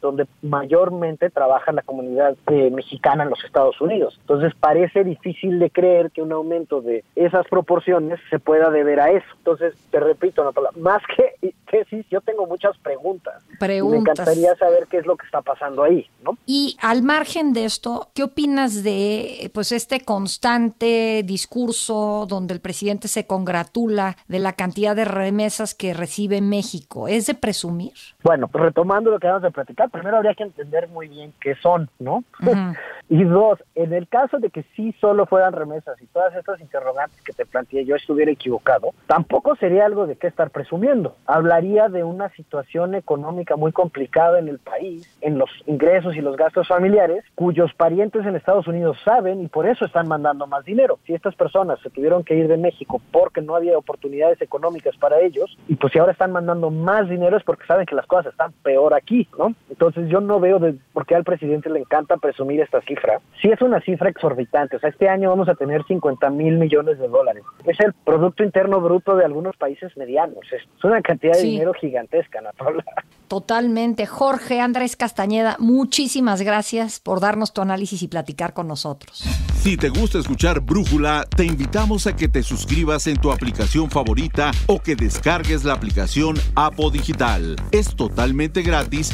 donde 0.00 0.26
mayormente 0.42 1.30
trabaja 1.30 1.72
la 1.72 1.82
comunidad 1.82 2.36
eh, 2.48 2.70
mexicana 2.70 3.24
en 3.24 3.30
los 3.30 3.42
Estados 3.44 3.80
Unidos. 3.80 4.16
Entonces 4.20 4.52
parece 4.58 5.04
difícil 5.04 5.58
de 5.58 5.70
creer 5.70 6.10
que 6.10 6.22
un 6.22 6.32
aumento 6.32 6.80
de 6.80 7.04
esas 7.14 7.46
proporciones 7.48 8.18
se 8.30 8.38
pueda 8.38 8.70
deber 8.70 9.00
a 9.00 9.10
eso. 9.10 9.26
Entonces, 9.38 9.74
te 9.90 10.00
repito, 10.00 10.44
Natalia, 10.44 10.70
más 10.76 11.02
que 11.16 11.52
tesis, 11.70 12.06
yo 12.10 12.20
tengo 12.20 12.46
muchas 12.46 12.76
preguntas. 12.78 13.42
Preguntas. 13.58 14.04
me 14.04 14.10
encantaría 14.10 14.54
saber 14.56 14.86
qué 14.90 14.98
es 14.98 15.06
lo 15.06 15.16
que 15.16 15.26
está 15.26 15.42
pasando 15.42 15.82
ahí, 15.82 16.06
¿no? 16.22 16.36
Y 16.46 16.76
al 16.80 17.02
margen 17.02 17.52
de 17.52 17.64
esto, 17.64 18.08
¿qué 18.14 18.22
opinas 18.22 18.82
de 18.82 19.50
pues 19.54 19.72
este 19.72 20.00
constante 20.00 21.22
discurso 21.24 22.26
donde 22.28 22.54
el 22.54 22.60
presidente 22.60 23.08
se 23.08 23.26
congratula 23.26 24.16
de 24.28 24.38
la 24.38 24.52
cantidad 24.52 24.96
de 24.96 25.04
remesas 25.04 25.74
que 25.74 25.94
recibe 25.94 26.40
México? 26.40 27.08
¿Es 27.08 27.26
de 27.26 27.34
presumir? 27.34 27.92
Bueno, 28.22 28.48
pues 28.48 28.64
retomando 28.64 29.10
lo 29.10 29.18
que 29.18 29.26
a 29.44 29.50
platicar, 29.50 29.90
primero 29.90 30.16
habría 30.16 30.34
que 30.34 30.44
entender 30.44 30.88
muy 30.88 31.08
bien 31.08 31.32
qué 31.40 31.54
son, 31.56 31.88
¿no? 31.98 32.24
y 33.08 33.24
dos, 33.24 33.62
en 33.74 33.92
el 33.92 34.08
caso 34.08 34.38
de 34.38 34.50
que 34.50 34.64
sí 34.74 34.94
solo 35.00 35.26
fueran 35.26 35.52
remesas 35.52 36.00
y 36.02 36.06
todas 36.06 36.34
estas 36.34 36.60
interrogantes 36.60 37.20
que 37.22 37.32
te 37.32 37.46
planteé 37.46 37.84
yo 37.84 37.96
estuviera 37.96 38.30
equivocado, 38.30 38.92
tampoco 39.06 39.56
sería 39.56 39.86
algo 39.86 40.06
de 40.06 40.16
qué 40.16 40.26
estar 40.26 40.50
presumiendo. 40.50 41.16
Hablaría 41.26 41.88
de 41.88 42.04
una 42.04 42.28
situación 42.30 42.94
económica 42.94 43.56
muy 43.56 43.72
complicada 43.72 44.38
en 44.38 44.48
el 44.48 44.58
país, 44.58 45.08
en 45.20 45.38
los 45.38 45.50
ingresos 45.66 46.16
y 46.16 46.20
los 46.20 46.36
gastos 46.36 46.68
familiares, 46.68 47.24
cuyos 47.34 47.72
parientes 47.74 48.26
en 48.26 48.36
Estados 48.36 48.66
Unidos 48.66 48.98
saben 49.04 49.42
y 49.42 49.48
por 49.48 49.66
eso 49.66 49.84
están 49.84 50.08
mandando 50.08 50.46
más 50.46 50.64
dinero. 50.64 50.98
Si 51.06 51.14
estas 51.14 51.34
personas 51.34 51.80
se 51.80 51.90
tuvieron 51.90 52.24
que 52.24 52.34
ir 52.34 52.48
de 52.48 52.56
México 52.56 53.00
porque 53.12 53.40
no 53.40 53.54
había 53.54 53.78
oportunidades 53.78 54.40
económicas 54.42 54.96
para 54.96 55.20
ellos, 55.20 55.56
y 55.68 55.76
pues 55.76 55.92
si 55.92 55.98
ahora 55.98 56.12
están 56.12 56.32
mandando 56.32 56.70
más 56.70 57.08
dinero 57.08 57.36
es 57.36 57.44
porque 57.44 57.66
saben 57.66 57.86
que 57.86 57.94
las 57.94 58.06
cosas 58.06 58.32
están 58.32 58.52
peor 58.62 58.94
aquí, 58.94 59.27
¿no? 59.36 59.54
Entonces 59.70 60.08
yo 60.08 60.20
no 60.20 60.40
veo 60.40 60.58
de 60.58 60.76
por 60.92 61.06
qué 61.06 61.14
al 61.14 61.24
presidente 61.24 61.70
le 61.70 61.80
encanta 61.80 62.16
presumir 62.16 62.60
esta 62.60 62.80
cifra 62.82 63.20
si 63.40 63.48
es 63.48 63.60
una 63.62 63.80
cifra 63.80 64.10
exorbitante. 64.10 64.76
O 64.76 64.80
sea, 64.80 64.90
este 64.90 65.08
año 65.08 65.30
vamos 65.30 65.48
a 65.48 65.54
tener 65.54 65.84
50 65.84 66.30
mil 66.30 66.58
millones 66.58 66.98
de 66.98 67.08
dólares. 67.08 67.44
Es 67.64 67.78
el 67.80 67.92
Producto 67.92 68.42
Interno 68.42 68.80
Bruto 68.80 69.16
de 69.16 69.24
algunos 69.24 69.56
países 69.56 69.96
medianos. 69.96 70.40
Es 70.52 70.62
una 70.84 71.00
cantidad 71.02 71.34
de 71.34 71.42
dinero 71.42 71.72
gigantesca, 71.74 72.40
Natalia. 72.40 72.84
Totalmente. 73.28 74.06
Jorge 74.06 74.60
Andrés 74.60 74.96
Castañeda, 74.96 75.56
muchísimas 75.58 76.42
gracias 76.42 76.98
por 76.98 77.20
darnos 77.20 77.52
tu 77.52 77.60
análisis 77.60 78.02
y 78.02 78.08
platicar 78.08 78.54
con 78.54 78.66
nosotros. 78.68 79.22
Si 79.58 79.76
te 79.76 79.90
gusta 79.90 80.18
escuchar 80.18 80.60
Brújula, 80.60 81.26
te 81.36 81.44
invitamos 81.44 82.06
a 82.06 82.16
que 82.16 82.28
te 82.28 82.42
suscribas 82.42 83.06
en 83.06 83.18
tu 83.18 83.30
aplicación 83.30 83.90
favorita 83.90 84.50
o 84.66 84.80
que 84.80 84.96
descargues 84.96 85.64
la 85.64 85.74
aplicación 85.74 86.36
Apo 86.54 86.90
Digital. 86.90 87.56
Es 87.70 87.94
totalmente 87.94 88.62
gratis 88.62 89.12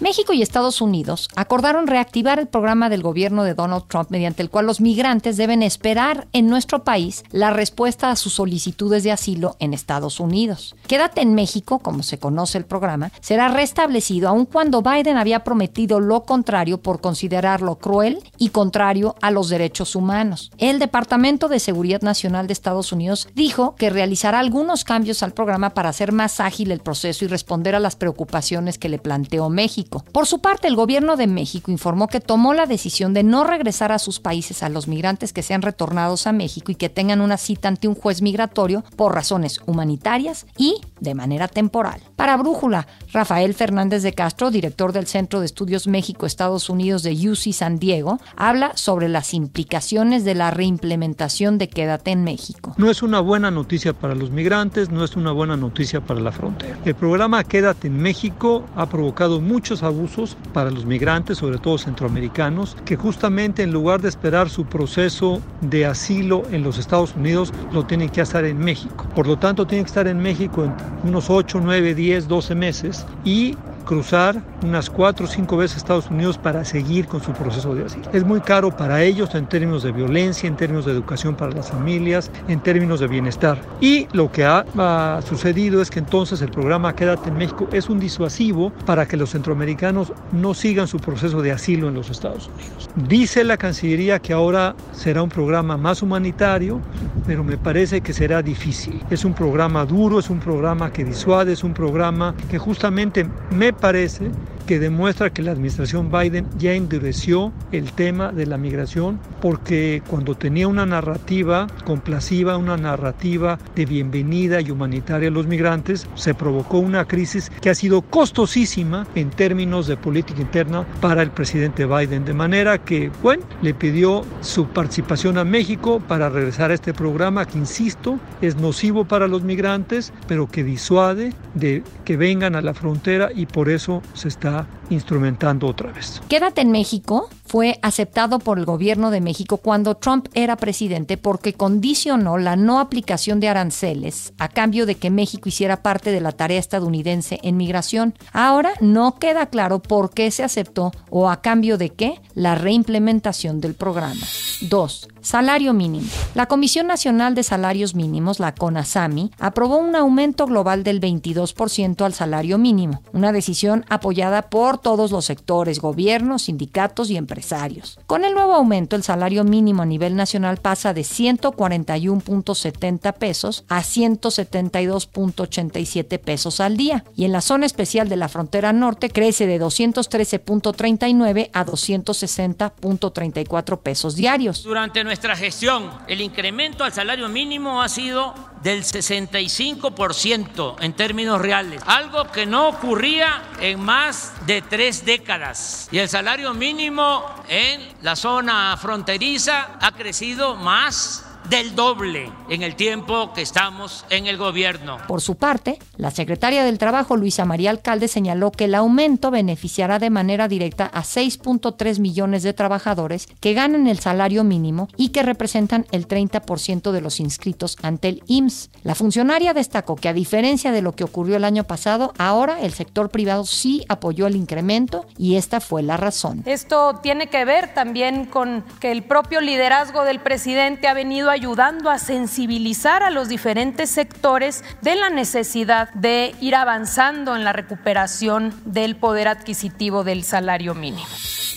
México 0.00 0.32
y 0.32 0.40
Estados 0.40 0.80
Unidos 0.80 1.28
acordaron 1.36 1.86
reactivar 1.86 2.38
el 2.38 2.48
programa 2.48 2.88
del 2.88 3.02
gobierno 3.02 3.44
de 3.44 3.52
Donald 3.52 3.84
Trump 3.86 4.10
mediante 4.10 4.42
el 4.42 4.48
cual 4.48 4.64
los 4.64 4.80
migrantes 4.80 5.36
deben 5.36 5.62
esperar 5.62 6.26
en 6.32 6.48
nuestro 6.48 6.84
país 6.84 7.22
la 7.32 7.50
respuesta 7.50 8.10
a 8.10 8.16
sus 8.16 8.32
solicitudes 8.32 9.04
de 9.04 9.12
asilo 9.12 9.56
en 9.58 9.74
Estados 9.74 10.18
Unidos. 10.18 10.74
Quédate 10.86 11.20
en 11.20 11.34
México, 11.34 11.80
como 11.80 12.02
se 12.02 12.18
conoce 12.18 12.56
el 12.56 12.64
programa, 12.64 13.12
será 13.20 13.48
restablecido 13.48 14.30
aun 14.30 14.46
cuando 14.46 14.80
Biden 14.80 15.18
había 15.18 15.44
prometido 15.44 16.00
lo 16.00 16.22
contrario 16.22 16.78
por 16.78 17.02
considerarlo 17.02 17.76
cruel 17.76 18.20
y 18.38 18.48
contrario 18.48 19.16
a 19.20 19.30
los 19.30 19.50
derechos 19.50 19.94
humanos. 19.94 20.50
El 20.56 20.78
Departamento 20.78 21.48
de 21.48 21.60
Seguridad 21.60 22.00
Nacional 22.00 22.46
de 22.46 22.54
Estados 22.54 22.92
Unidos 22.92 23.28
dijo 23.34 23.74
que 23.76 23.90
realizará 23.90 24.38
algunos 24.38 24.84
cambios 24.84 25.22
al 25.22 25.34
programa 25.34 25.70
para 25.70 25.90
hacer 25.90 26.12
más 26.12 26.40
ágil 26.40 26.70
el 26.70 26.80
proceso 26.80 27.26
y 27.26 27.28
responder 27.28 27.74
a 27.74 27.80
las 27.80 27.96
preocupaciones 27.96 28.78
que 28.78 28.88
le 28.88 28.98
planteó 28.98 29.50
México. 29.50 29.89
Por 29.98 30.26
su 30.26 30.40
parte, 30.40 30.68
el 30.68 30.76
gobierno 30.76 31.16
de 31.16 31.26
México 31.26 31.70
informó 31.70 32.08
que 32.08 32.20
tomó 32.20 32.54
la 32.54 32.66
decisión 32.66 33.12
de 33.14 33.22
no 33.22 33.44
regresar 33.44 33.92
a 33.92 33.98
sus 33.98 34.20
países 34.20 34.62
a 34.62 34.68
los 34.68 34.88
migrantes 34.88 35.32
que 35.32 35.42
sean 35.42 35.62
retornados 35.62 36.26
a 36.26 36.32
México 36.32 36.70
y 36.70 36.76
que 36.76 36.88
tengan 36.88 37.20
una 37.20 37.36
cita 37.36 37.68
ante 37.68 37.88
un 37.88 37.94
juez 37.94 38.22
migratorio 38.22 38.84
por 38.96 39.14
razones 39.14 39.60
humanitarias 39.66 40.46
y 40.56 40.80
de 41.00 41.14
manera 41.14 41.48
temporal. 41.48 42.00
Para 42.16 42.36
Brújula, 42.36 42.86
Rafael 43.12 43.54
Fernández 43.54 44.02
de 44.02 44.12
Castro, 44.12 44.50
director 44.50 44.92
del 44.92 45.06
Centro 45.06 45.40
de 45.40 45.46
Estudios 45.46 45.86
México-Estados 45.86 46.70
Unidos 46.70 47.02
de 47.02 47.12
UC 47.12 47.52
San 47.52 47.78
Diego, 47.78 48.20
habla 48.36 48.72
sobre 48.76 49.08
las 49.08 49.34
implicaciones 49.34 50.24
de 50.24 50.34
la 50.34 50.50
reimplementación 50.50 51.58
de 51.58 51.68
Quédate 51.68 52.10
en 52.10 52.24
México. 52.24 52.74
No 52.76 52.90
es 52.90 53.02
una 53.02 53.20
buena 53.20 53.50
noticia 53.50 53.92
para 53.92 54.14
los 54.14 54.30
migrantes, 54.30 54.90
no 54.90 55.04
es 55.04 55.16
una 55.16 55.32
buena 55.32 55.56
noticia 55.56 56.00
para 56.00 56.20
la 56.20 56.32
frontera. 56.32 56.78
El 56.84 56.94
programa 56.94 57.42
Quédate 57.44 57.88
en 57.88 58.00
México 58.00 58.64
ha 58.76 58.88
provocado 58.88 59.40
muchos 59.40 59.79
abusos 59.82 60.36
para 60.52 60.70
los 60.70 60.84
migrantes, 60.84 61.38
sobre 61.38 61.58
todo 61.58 61.78
centroamericanos, 61.78 62.76
que 62.84 62.96
justamente 62.96 63.62
en 63.62 63.72
lugar 63.72 64.00
de 64.00 64.08
esperar 64.08 64.48
su 64.48 64.64
proceso 64.64 65.40
de 65.60 65.86
asilo 65.86 66.42
en 66.50 66.62
los 66.62 66.78
Estados 66.78 67.14
Unidos, 67.14 67.52
lo 67.72 67.86
tienen 67.86 68.08
que 68.08 68.20
hacer 68.20 68.44
en 68.44 68.58
México. 68.58 69.06
Por 69.14 69.26
lo 69.26 69.38
tanto, 69.38 69.66
tienen 69.66 69.84
que 69.84 69.90
estar 69.90 70.06
en 70.06 70.18
México 70.18 70.64
en 70.64 70.74
unos 71.08 71.30
8, 71.30 71.60
9, 71.62 71.94
10, 71.94 72.28
12 72.28 72.54
meses 72.54 73.06
y 73.24 73.56
cruzar 73.90 74.40
unas 74.62 74.88
cuatro 74.88 75.26
o 75.26 75.28
cinco 75.28 75.56
veces 75.56 75.74
a 75.74 75.78
Estados 75.78 76.10
Unidos 76.10 76.38
para 76.38 76.64
seguir 76.64 77.08
con 77.08 77.20
su 77.20 77.32
proceso 77.32 77.74
de 77.74 77.86
asilo. 77.86 78.04
Es 78.12 78.24
muy 78.24 78.40
caro 78.40 78.70
para 78.70 79.02
ellos 79.02 79.34
en 79.34 79.48
términos 79.48 79.82
de 79.82 79.90
violencia, 79.90 80.46
en 80.46 80.54
términos 80.54 80.86
de 80.86 80.92
educación 80.92 81.34
para 81.34 81.50
las 81.50 81.72
familias, 81.72 82.30
en 82.46 82.60
términos 82.60 83.00
de 83.00 83.08
bienestar. 83.08 83.60
Y 83.80 84.06
lo 84.12 84.30
que 84.30 84.44
ha, 84.44 84.64
ha 84.78 85.20
sucedido 85.22 85.82
es 85.82 85.90
que 85.90 85.98
entonces 85.98 86.40
el 86.40 86.52
programa 86.52 86.94
Quédate 86.94 87.30
en 87.30 87.38
México 87.38 87.68
es 87.72 87.88
un 87.88 87.98
disuasivo 87.98 88.70
para 88.86 89.06
que 89.06 89.16
los 89.16 89.30
centroamericanos 89.30 90.12
no 90.30 90.54
sigan 90.54 90.86
su 90.86 91.00
proceso 91.00 91.42
de 91.42 91.50
asilo 91.50 91.88
en 91.88 91.94
los 91.94 92.10
Estados 92.10 92.48
Unidos. 92.54 92.88
Dice 93.08 93.42
la 93.42 93.56
Cancillería 93.56 94.20
que 94.20 94.32
ahora 94.32 94.76
será 94.92 95.20
un 95.20 95.30
programa 95.30 95.76
más 95.76 96.00
humanitario, 96.00 96.80
pero 97.26 97.42
me 97.42 97.56
parece 97.56 98.02
que 98.02 98.12
será 98.12 98.40
difícil. 98.40 99.02
Es 99.10 99.24
un 99.24 99.34
programa 99.34 99.84
duro, 99.84 100.20
es 100.20 100.30
un 100.30 100.38
programa 100.38 100.92
que 100.92 101.04
disuade, 101.04 101.54
es 101.54 101.64
un 101.64 101.74
programa 101.74 102.36
que 102.48 102.58
justamente 102.58 103.26
me 103.50 103.72
parece 103.80 104.30
que 104.66 104.78
demuestra 104.78 105.30
que 105.30 105.42
la 105.42 105.52
administración 105.52 106.10
Biden 106.10 106.46
ya 106.58 106.72
endureció 106.72 107.52
el 107.72 107.92
tema 107.92 108.32
de 108.32 108.46
la 108.46 108.58
migración 108.58 109.18
porque 109.40 110.02
cuando 110.06 110.34
tenía 110.34 110.68
una 110.68 110.86
narrativa 110.86 111.66
complaciva, 111.84 112.56
una 112.56 112.76
narrativa 112.76 113.58
de 113.74 113.86
bienvenida 113.86 114.60
y 114.60 114.70
humanitaria 114.70 115.28
a 115.28 115.32
los 115.32 115.46
migrantes, 115.46 116.06
se 116.14 116.34
provocó 116.34 116.78
una 116.78 117.04
crisis 117.06 117.50
que 117.60 117.70
ha 117.70 117.74
sido 117.74 118.02
costosísima 118.02 119.06
en 119.14 119.30
términos 119.30 119.86
de 119.86 119.96
política 119.96 120.40
interna 120.40 120.86
para 121.00 121.22
el 121.22 121.30
presidente 121.30 121.86
Biden. 121.86 122.24
De 122.24 122.34
manera 122.34 122.78
que, 122.78 123.10
bueno, 123.22 123.44
le 123.62 123.74
pidió 123.74 124.24
su 124.40 124.66
participación 124.66 125.38
a 125.38 125.44
México 125.44 126.00
para 126.06 126.28
regresar 126.28 126.70
a 126.70 126.74
este 126.74 126.92
programa 126.92 127.46
que, 127.46 127.58
insisto, 127.58 128.18
es 128.40 128.56
nocivo 128.56 129.04
para 129.04 129.28
los 129.28 129.42
migrantes, 129.42 130.12
pero 130.26 130.48
que 130.48 130.64
disuade 130.64 131.32
de 131.54 131.82
que 132.04 132.16
vengan 132.16 132.54
a 132.54 132.62
la 132.62 132.74
frontera 132.74 133.30
y 133.34 133.46
por 133.46 133.68
eso 133.68 134.02
se 134.14 134.28
está 134.28 134.49
America 134.50 134.79
instrumentando 134.90 135.66
otra 135.66 135.92
vez. 135.92 136.20
Quédate 136.28 136.60
en 136.60 136.70
México 136.70 137.28
fue 137.46 137.78
aceptado 137.82 138.38
por 138.38 138.58
el 138.58 138.64
gobierno 138.64 139.10
de 139.10 139.20
México 139.20 139.56
cuando 139.56 139.96
Trump 139.96 140.28
era 140.34 140.56
presidente 140.56 141.16
porque 141.16 141.54
condicionó 141.54 142.38
la 142.38 142.54
no 142.54 142.78
aplicación 142.78 143.40
de 143.40 143.48
aranceles 143.48 144.32
a 144.38 144.48
cambio 144.48 144.86
de 144.86 144.94
que 144.94 145.10
México 145.10 145.48
hiciera 145.48 145.82
parte 145.82 146.12
de 146.12 146.20
la 146.20 146.32
tarea 146.32 146.60
estadounidense 146.60 147.40
en 147.42 147.56
migración. 147.56 148.14
Ahora 148.32 148.72
no 148.80 149.16
queda 149.16 149.46
claro 149.46 149.80
por 149.80 150.10
qué 150.10 150.30
se 150.30 150.44
aceptó 150.44 150.92
o 151.10 151.28
a 151.28 151.40
cambio 151.40 151.78
de 151.78 151.90
qué 151.90 152.20
la 152.34 152.54
reimplementación 152.54 153.60
del 153.60 153.74
programa. 153.74 154.20
2. 154.60 155.08
Salario 155.20 155.74
mínimo. 155.74 156.08
La 156.34 156.46
Comisión 156.46 156.86
Nacional 156.86 157.34
de 157.34 157.42
Salarios 157.42 157.94
Mínimos, 157.94 158.40
la 158.40 158.54
CONASAMI, 158.54 159.32
aprobó 159.38 159.76
un 159.76 159.94
aumento 159.94 160.46
global 160.46 160.82
del 160.82 161.00
22% 161.00 162.04
al 162.04 162.14
salario 162.14 162.56
mínimo, 162.56 163.02
una 163.12 163.32
decisión 163.32 163.84
apoyada 163.90 164.42
por 164.42 164.78
todos 164.82 165.12
los 165.12 165.24
sectores, 165.24 165.80
gobiernos, 165.80 166.42
sindicatos 166.42 167.08
y 167.10 167.16
empresarios. 167.16 167.98
Con 168.06 168.24
el 168.24 168.34
nuevo 168.34 168.54
aumento, 168.54 168.94
el 168.96 169.02
salario 169.02 169.44
mínimo 169.44 169.82
a 169.82 169.86
nivel 169.86 170.16
nacional 170.16 170.58
pasa 170.58 170.94
de 170.94 171.02
141.70 171.02 173.12
pesos 173.14 173.64
a 173.68 173.82
172.87 173.82 176.18
pesos 176.18 176.60
al 176.60 176.76
día, 176.76 177.04
y 177.16 177.24
en 177.24 177.32
la 177.32 177.40
zona 177.40 177.66
especial 177.66 178.08
de 178.08 178.16
la 178.16 178.28
frontera 178.28 178.72
norte 178.72 179.10
crece 179.10 179.46
de 179.46 179.60
213.39 179.60 181.50
a 181.52 181.66
260.34 181.66 183.78
pesos 183.78 184.16
diarios. 184.16 184.62
Durante 184.62 185.04
nuestra 185.04 185.36
gestión, 185.36 185.90
el 186.08 186.20
incremento 186.20 186.84
al 186.84 186.92
salario 186.92 187.28
mínimo 187.28 187.82
ha 187.82 187.88
sido 187.88 188.34
del 188.62 188.82
65% 188.82 190.76
en 190.80 190.92
términos 190.92 191.40
reales, 191.40 191.82
algo 191.86 192.30
que 192.30 192.46
no 192.46 192.68
ocurría 192.68 193.42
en 193.60 193.80
más 193.80 194.34
de 194.46 194.62
tres 194.62 195.04
décadas. 195.04 195.88
Y 195.90 195.98
el 195.98 196.08
salario 196.08 196.52
mínimo 196.54 197.24
en 197.48 197.80
la 198.02 198.16
zona 198.16 198.76
fronteriza 198.76 199.78
ha 199.80 199.92
crecido 199.92 200.56
más 200.56 201.29
del 201.50 201.74
doble 201.74 202.30
en 202.48 202.62
el 202.62 202.76
tiempo 202.76 203.32
que 203.34 203.42
estamos 203.42 204.04
en 204.08 204.28
el 204.28 204.36
gobierno. 204.36 204.98
Por 205.08 205.20
su 205.20 205.34
parte, 205.34 205.80
la 205.96 206.12
secretaria 206.12 206.62
del 206.62 206.78
Trabajo, 206.78 207.16
Luisa 207.16 207.44
María 207.44 207.70
Alcalde, 207.70 208.06
señaló 208.06 208.52
que 208.52 208.66
el 208.66 208.74
aumento 208.76 209.32
beneficiará 209.32 209.98
de 209.98 210.10
manera 210.10 210.46
directa 210.46 210.86
a 210.86 211.02
6.3 211.02 211.98
millones 211.98 212.44
de 212.44 212.52
trabajadores 212.52 213.26
que 213.40 213.52
ganan 213.52 213.88
el 213.88 213.98
salario 213.98 214.44
mínimo 214.44 214.86
y 214.96 215.08
que 215.08 215.24
representan 215.24 215.86
el 215.90 216.06
30% 216.06 216.92
de 216.92 217.00
los 217.00 217.18
inscritos 217.18 217.76
ante 217.82 218.08
el 218.08 218.22
IMSS. 218.28 218.70
La 218.84 218.94
funcionaria 218.94 219.52
destacó 219.52 219.96
que 219.96 220.08
a 220.08 220.12
diferencia 220.12 220.70
de 220.70 220.82
lo 220.82 220.92
que 220.92 221.02
ocurrió 221.02 221.36
el 221.36 221.44
año 221.44 221.64
pasado, 221.64 222.12
ahora 222.18 222.60
el 222.60 222.72
sector 222.72 223.10
privado 223.10 223.44
sí 223.44 223.84
apoyó 223.88 224.28
el 224.28 224.36
incremento 224.36 225.04
y 225.18 225.34
esta 225.34 225.58
fue 225.58 225.82
la 225.82 225.96
razón. 225.96 226.44
Esto 226.46 227.00
tiene 227.02 227.26
que 227.26 227.44
ver 227.44 227.74
también 227.74 228.26
con 228.26 228.64
que 228.78 228.92
el 228.92 229.02
propio 229.02 229.40
liderazgo 229.40 230.04
del 230.04 230.20
presidente 230.20 230.86
ha 230.86 230.94
venido 230.94 231.28
a 231.28 231.39
ayudando 231.40 231.88
a 231.88 231.98
sensibilizar 231.98 233.02
a 233.02 233.08
los 233.08 233.30
diferentes 233.30 233.88
sectores 233.88 234.62
de 234.82 234.94
la 234.94 235.08
necesidad 235.08 235.88
de 235.94 236.34
ir 236.38 236.54
avanzando 236.54 237.34
en 237.34 237.44
la 237.44 237.54
recuperación 237.54 238.52
del 238.66 238.94
poder 238.94 239.26
adquisitivo 239.26 240.04
del 240.04 240.22
salario 240.22 240.74
mínimo. 240.74 241.08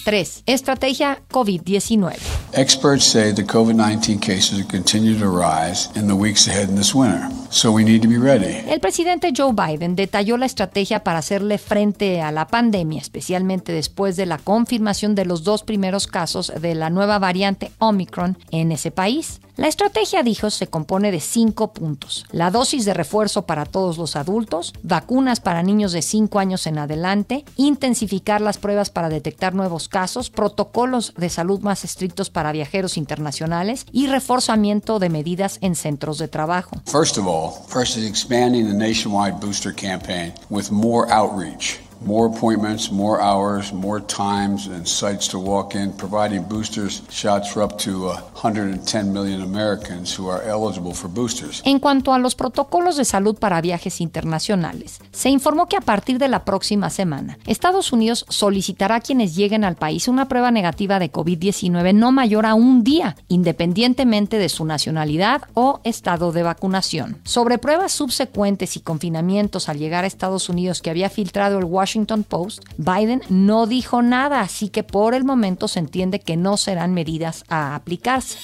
3. 0.05 0.43
Estrategia 0.45 1.19
COVID-19. 1.29 2.15
Experts 2.53 3.05
say 3.05 3.33
the 3.33 3.43
COVID 3.43 3.75
19 3.75 4.19
cases 4.19 4.65
continue 4.65 5.17
to 5.17 5.27
rise 5.27 5.89
in 5.95 6.07
the 6.07 6.13
weeks 6.13 6.47
ahead 6.47 6.69
in 6.69 6.75
this 6.75 6.93
winter, 6.93 7.27
so 7.49 7.71
we 7.71 7.83
need 7.83 8.01
to 8.01 8.07
be 8.07 8.17
ready. 8.17 8.63
El 8.69 8.79
presidente 8.79 9.31
Joe 9.35 9.53
Biden 9.53 9.95
detalló 9.95 10.37
la 10.37 10.45
estrategia 10.45 11.03
para 11.03 11.19
hacerle 11.19 11.57
frente 11.57 12.21
a 12.21 12.31
la 12.31 12.47
pandemia, 12.47 13.01
especialmente 13.01 13.71
después 13.71 14.15
de 14.15 14.25
la 14.25 14.37
confirmación 14.37 15.15
de 15.15 15.25
los 15.25 15.43
dos 15.43 15.63
primeros 15.63 16.07
casos 16.07 16.51
de 16.61 16.75
la 16.75 16.89
nueva 16.89 17.17
variante 17.17 17.71
Omicron 17.79 18.37
en 18.51 18.71
ese 18.71 18.91
país. 18.91 19.39
La 19.55 19.67
estrategia, 19.67 20.23
dijo, 20.23 20.49
se 20.49 20.65
compone 20.65 21.11
de 21.11 21.19
cinco 21.19 21.73
puntos. 21.73 22.25
La 22.31 22.49
dosis 22.49 22.85
de 22.85 22.93
refuerzo 22.95 23.43
para 23.45 23.65
todos 23.65 23.99
los 23.99 24.15
adultos, 24.15 24.73
vacunas 24.81 25.39
para 25.41 25.61
niños 25.61 25.91
de 25.91 26.01
5 26.01 26.39
años 26.39 26.65
en 26.65 26.79
adelante, 26.79 27.45
intensificar 27.55 28.41
las 28.41 28.57
pruebas 28.57 28.89
para 28.89 29.09
detectar 29.09 29.53
nuevos 29.53 29.89
casos, 29.89 30.31
protocolos 30.31 31.13
de 31.17 31.29
salud 31.29 31.59
más 31.59 31.83
estrictos 31.83 32.31
para 32.31 32.51
viajeros 32.51 32.97
internacionales 32.97 33.85
y 33.91 34.07
reforzamiento 34.07 34.97
de 34.97 35.09
medidas 35.09 35.59
en 35.61 35.75
centros 35.75 36.17
de 36.17 36.27
trabajo. 36.27 36.81
First 36.87 37.19
of 37.19 37.27
all, 37.27 37.51
first 37.67 37.95
is 37.95 38.09
expanding 38.09 38.67
the 38.67 38.73
nationwide 38.73 39.39
booster 39.39 39.71
campaign 39.71 40.33
with 40.49 40.71
more 40.71 41.07
outreach. 41.11 41.79
More 42.05 42.27
appointments, 42.27 42.91
more 42.91 43.21
hours, 43.21 43.71
more 43.71 44.01
times 44.01 44.67
and 44.67 44.85
sites 44.85 45.29
to 45.29 45.39
walk 45.39 45.73
in, 45.73 45.93
providing 45.93 46.43
boosters 46.43 47.01
shots 47.09 47.49
for 47.49 47.63
up 47.63 47.77
to 47.83 48.07
110 48.43 49.13
million 49.13 49.41
Americans 49.41 50.13
who 50.19 50.29
are 50.29 50.43
eligible 50.43 50.93
for 50.93 51.09
boosters. 51.09 51.61
En 51.63 51.79
cuanto 51.79 52.13
a 52.13 52.19
los 52.19 52.35
protocolos 52.35 52.97
de 52.97 53.05
salud 53.05 53.37
para 53.37 53.61
viajes 53.61 54.01
internacionales, 54.01 54.99
se 55.13 55.29
informó 55.29 55.67
que 55.67 55.77
a 55.77 55.81
partir 55.81 56.17
de 56.17 56.27
la 56.27 56.43
próxima 56.43 56.89
semana, 56.89 57.37
Estados 57.47 57.93
Unidos 57.93 58.25
solicitará 58.27 58.95
a 58.95 59.01
quienes 59.01 59.33
lleguen 59.37 59.63
al 59.63 59.77
país 59.77 60.09
una 60.09 60.27
prueba 60.27 60.51
negativa 60.51 60.99
de 60.99 61.09
COVID-19 61.09 61.93
no 61.95 62.11
mayor 62.11 62.45
a 62.45 62.53
un 62.53 62.83
día, 62.83 63.15
independientemente 63.29 64.39
de 64.39 64.49
su 64.49 64.65
nacionalidad 64.65 65.43
o 65.53 65.79
estado 65.85 66.33
de 66.33 66.43
vacunación. 66.43 67.21
Sobre 67.23 67.59
pruebas 67.59 67.93
subsecuentes 67.93 68.75
y 68.75 68.81
confinamientos 68.81 69.69
al 69.69 69.77
llegar 69.77 70.03
a 70.03 70.07
Estados 70.07 70.49
Unidos 70.49 70.81
que 70.81 70.89
había 70.89 71.09
filtrado 71.09 71.59
el 71.59 71.63
Washington 71.63 71.92
Washington 71.93 72.23
Post, 72.23 72.63
Biden 72.77 73.21
no 73.29 73.67
dijo 73.67 74.01
nada, 74.01 74.41
así 74.41 74.69
que 74.69 74.81
por 74.81 75.13
el 75.13 75.23
momento 75.23 75.67
se 75.67 75.77
entiende 75.77 76.19
que 76.19 76.35
no 76.35 76.57
serán 76.57 76.95
medidas 76.95 77.45
a 77.49 77.75
aplicarse. 77.75 78.39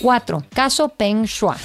4. 0.00 0.44
Caso 0.54 0.88
Peng 0.90 1.24
Shuai. 1.24 1.58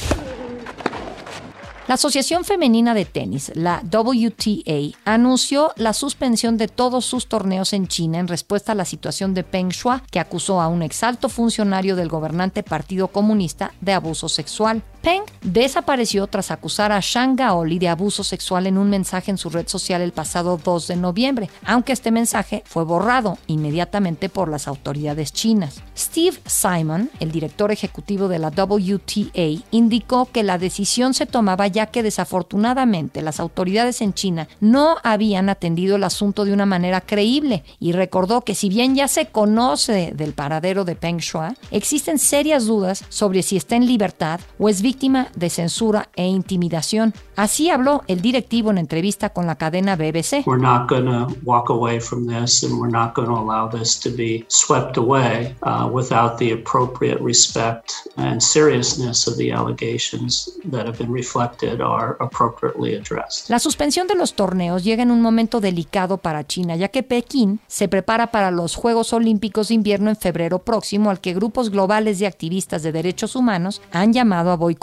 La 1.88 1.94
Asociación 1.94 2.44
Femenina 2.44 2.94
de 2.96 3.06
Tenis, 3.06 3.52
la 3.56 3.82
WTA, 3.84 4.98
anunció 5.06 5.74
la 5.78 5.94
suspensión 5.94 6.58
de 6.58 6.68
todos 6.68 7.06
sus 7.06 7.28
torneos 7.28 7.72
en 7.72 7.88
China 7.88 8.18
en 8.18 8.28
respuesta 8.28 8.72
a 8.72 8.76
la 8.76 8.84
situación 8.84 9.36
de 9.36 9.44
Peng 9.44 9.70
Shuai, 9.70 10.02
que 10.12 10.20
acusó 10.20 10.60
a 10.60 10.68
un 10.68 10.82
exalto 10.82 11.30
funcionario 11.30 11.96
del 11.96 12.10
gobernante 12.10 12.64
Partido 12.64 13.10
Comunista 13.10 13.74
de 13.80 13.94
abuso 13.94 14.28
sexual. 14.28 14.82
Peng 15.08 15.24
desapareció 15.42 16.28
tras 16.28 16.52
acusar 16.52 16.92
a 16.92 17.00
Shang 17.02 17.38
Gaoli 17.38 17.80
de 17.80 17.88
abuso 17.88 18.26
sexual 18.26 18.68
en 18.68 18.78
un 18.78 18.90
mensaje 18.90 19.32
en 19.32 19.38
su 19.38 19.50
red 19.50 19.66
social 19.70 20.02
el 20.02 20.12
pasado 20.12 20.60
2 20.62 20.88
de 20.88 20.96
noviembre, 20.98 21.50
aunque 21.64 21.94
este 21.94 22.12
mensaje 22.12 22.62
fue 22.66 22.84
borrado 22.84 23.38
inmediatamente 23.48 24.28
por 24.28 24.50
las 24.50 24.68
autoridades 24.68 25.32
chinas. 25.32 25.82
Steve 25.98 26.38
Simon, 26.46 27.10
el 27.22 27.32
director 27.32 27.72
ejecutivo 27.72 28.28
de 28.28 28.40
la 28.40 28.50
WTA, 28.50 29.64
indicó 29.72 30.26
que 30.26 30.44
la 30.44 30.58
decisión 30.58 31.14
se 31.14 31.26
tomaba 31.26 31.68
ya 31.68 31.86
que 31.86 32.04
desafortunadamente 32.04 33.22
las 33.22 33.40
autoridades 33.40 34.02
en 34.02 34.14
China 34.14 34.50
no 34.60 34.98
habían 35.04 35.48
atendido 35.48 35.96
el 35.96 36.04
asunto 36.04 36.44
de 36.44 36.52
una 36.52 36.66
manera 36.66 37.00
creíble 37.00 37.64
y 37.80 37.94
recordó 37.94 38.42
que 38.42 38.56
si 38.56 38.68
bien 38.68 38.96
ya 38.96 39.08
se 39.08 39.28
conoce 39.28 40.12
del 40.14 40.34
paradero 40.34 40.84
de 40.84 40.98
Peng 40.98 41.20
Shuai, 41.20 41.56
existen 41.72 42.20
serias 42.20 42.66
dudas 42.66 43.06
sobre 43.08 43.42
si 43.42 43.56
está 43.56 43.78
en 43.78 43.88
libertad 43.88 44.42
o 44.60 44.68
es 44.68 44.82
víctima 44.82 44.97
de 45.36 45.50
censura 45.50 46.10
e 46.16 46.26
intimidación. 46.26 47.14
Así 47.36 47.70
habló 47.70 48.04
el 48.08 48.22
directivo 48.22 48.72
en 48.72 48.80
entrevista 48.80 49.30
con 49.30 49.46
la 49.46 49.56
cadena 49.56 49.96
BBC. 49.96 50.44
We're 50.46 50.60
not 50.60 50.90
going 50.90 51.06
to 51.06 51.28
walk 51.44 51.70
away 51.70 52.00
from 52.00 52.26
this 52.26 52.64
and 52.64 52.80
we're 52.80 52.92
not 52.92 53.14
going 53.14 53.28
to 53.28 53.36
allow 53.36 53.70
this 53.70 54.00
to 54.00 54.10
be 54.10 54.44
swept 54.48 54.98
away 54.98 55.56
uh, 55.62 55.88
without 55.92 56.40
the 56.40 56.52
appropriate 56.52 57.20
respect 57.22 57.94
and 58.18 58.42
seriousness 58.42 59.28
of 59.28 59.38
the 59.38 59.52
allegations 59.52 60.58
that 60.66 60.88
have 60.88 60.98
been 60.98 61.14
reflected 61.14 61.80
are 61.80 62.18
appropriately 62.20 62.96
addressed. 62.96 63.50
La 63.50 63.60
suspensión 63.60 64.08
de 64.08 64.16
los 64.16 64.34
torneos 64.34 64.84
llega 64.84 65.04
en 65.04 65.12
un 65.12 65.22
momento 65.22 65.62
delicado 65.62 66.18
para 66.18 66.46
China, 66.48 66.76
ya 66.76 66.88
que 66.88 67.04
Pekín 67.04 67.60
se 67.68 67.88
prepara 67.88 68.32
para 68.32 68.50
los 68.50 68.76
Juegos 68.76 69.14
Olímpicos 69.14 69.68
de 69.68 69.76
Invierno 69.76 70.10
en 70.10 70.16
febrero 70.16 70.60
próximo, 70.60 71.12
al 71.12 71.20
que 71.20 71.36
grupos 71.36 71.70
globales 71.70 72.18
de 72.18 72.26
activistas 72.26 72.82
de 72.82 72.92
derechos 72.92 73.36
humanos 73.36 73.82
han 73.92 74.12
llamado 74.12 74.52
a 74.52 74.56
boicotear. 74.56 74.77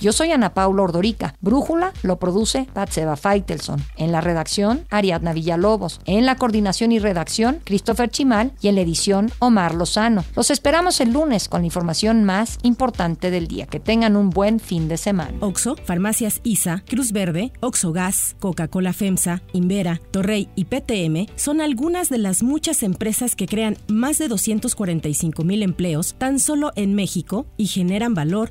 Yo 0.00 0.12
soy 0.12 0.32
Ana 0.32 0.54
Paula 0.54 0.82
Ordorica. 0.82 1.34
Brújula 1.40 1.92
lo 2.02 2.18
produce 2.18 2.66
Patseba 2.72 3.16
Feitelson. 3.16 3.84
En 3.96 4.12
la 4.12 4.20
redacción, 4.22 4.86
Ariadna 4.90 5.34
Villalobos. 5.34 6.00
En 6.06 6.24
la 6.24 6.36
coordinación 6.36 6.92
y 6.92 6.98
redacción, 6.98 7.60
Christopher 7.64 8.08
Chimal. 8.10 8.52
Y 8.62 8.68
en 8.68 8.76
la 8.76 8.80
edición, 8.80 9.30
Omar 9.38 9.74
Lozano. 9.74 10.24
Los 10.34 10.50
esperamos 10.50 11.00
el 11.00 11.12
lunes 11.12 11.48
con 11.48 11.60
la 11.60 11.66
información 11.66 12.24
más 12.24 12.58
importante 12.62 13.30
del 13.30 13.46
día. 13.46 13.66
Que 13.66 13.78
tengan 13.78 14.16
un 14.16 14.30
buen 14.30 14.58
fin 14.58 14.88
de 14.88 14.96
semana. 14.96 15.36
Oxo, 15.40 15.76
Farmacias 15.84 16.40
ISA, 16.44 16.82
Cruz 16.88 17.12
Verde, 17.12 17.52
Oxo 17.60 17.92
Gas, 17.92 18.36
Coca-Cola 18.40 18.92
FEMSA, 18.92 19.42
Invera, 19.52 20.00
Torrey 20.10 20.48
y 20.56 20.64
PTM 20.64 21.26
son 21.36 21.60
algunas 21.60 22.08
de 22.08 22.18
las 22.18 22.42
muchas 22.42 22.82
empresas 22.82 23.36
que 23.36 23.46
crean 23.46 23.76
más 23.88 24.18
de 24.18 24.28
245 24.28 25.44
mil 25.44 25.62
empleos 25.62 26.14
tan 26.18 26.38
solo 26.38 26.72
en 26.76 26.94
México 26.94 27.46
y 27.56 27.66
generan 27.66 28.14
valor 28.14 28.50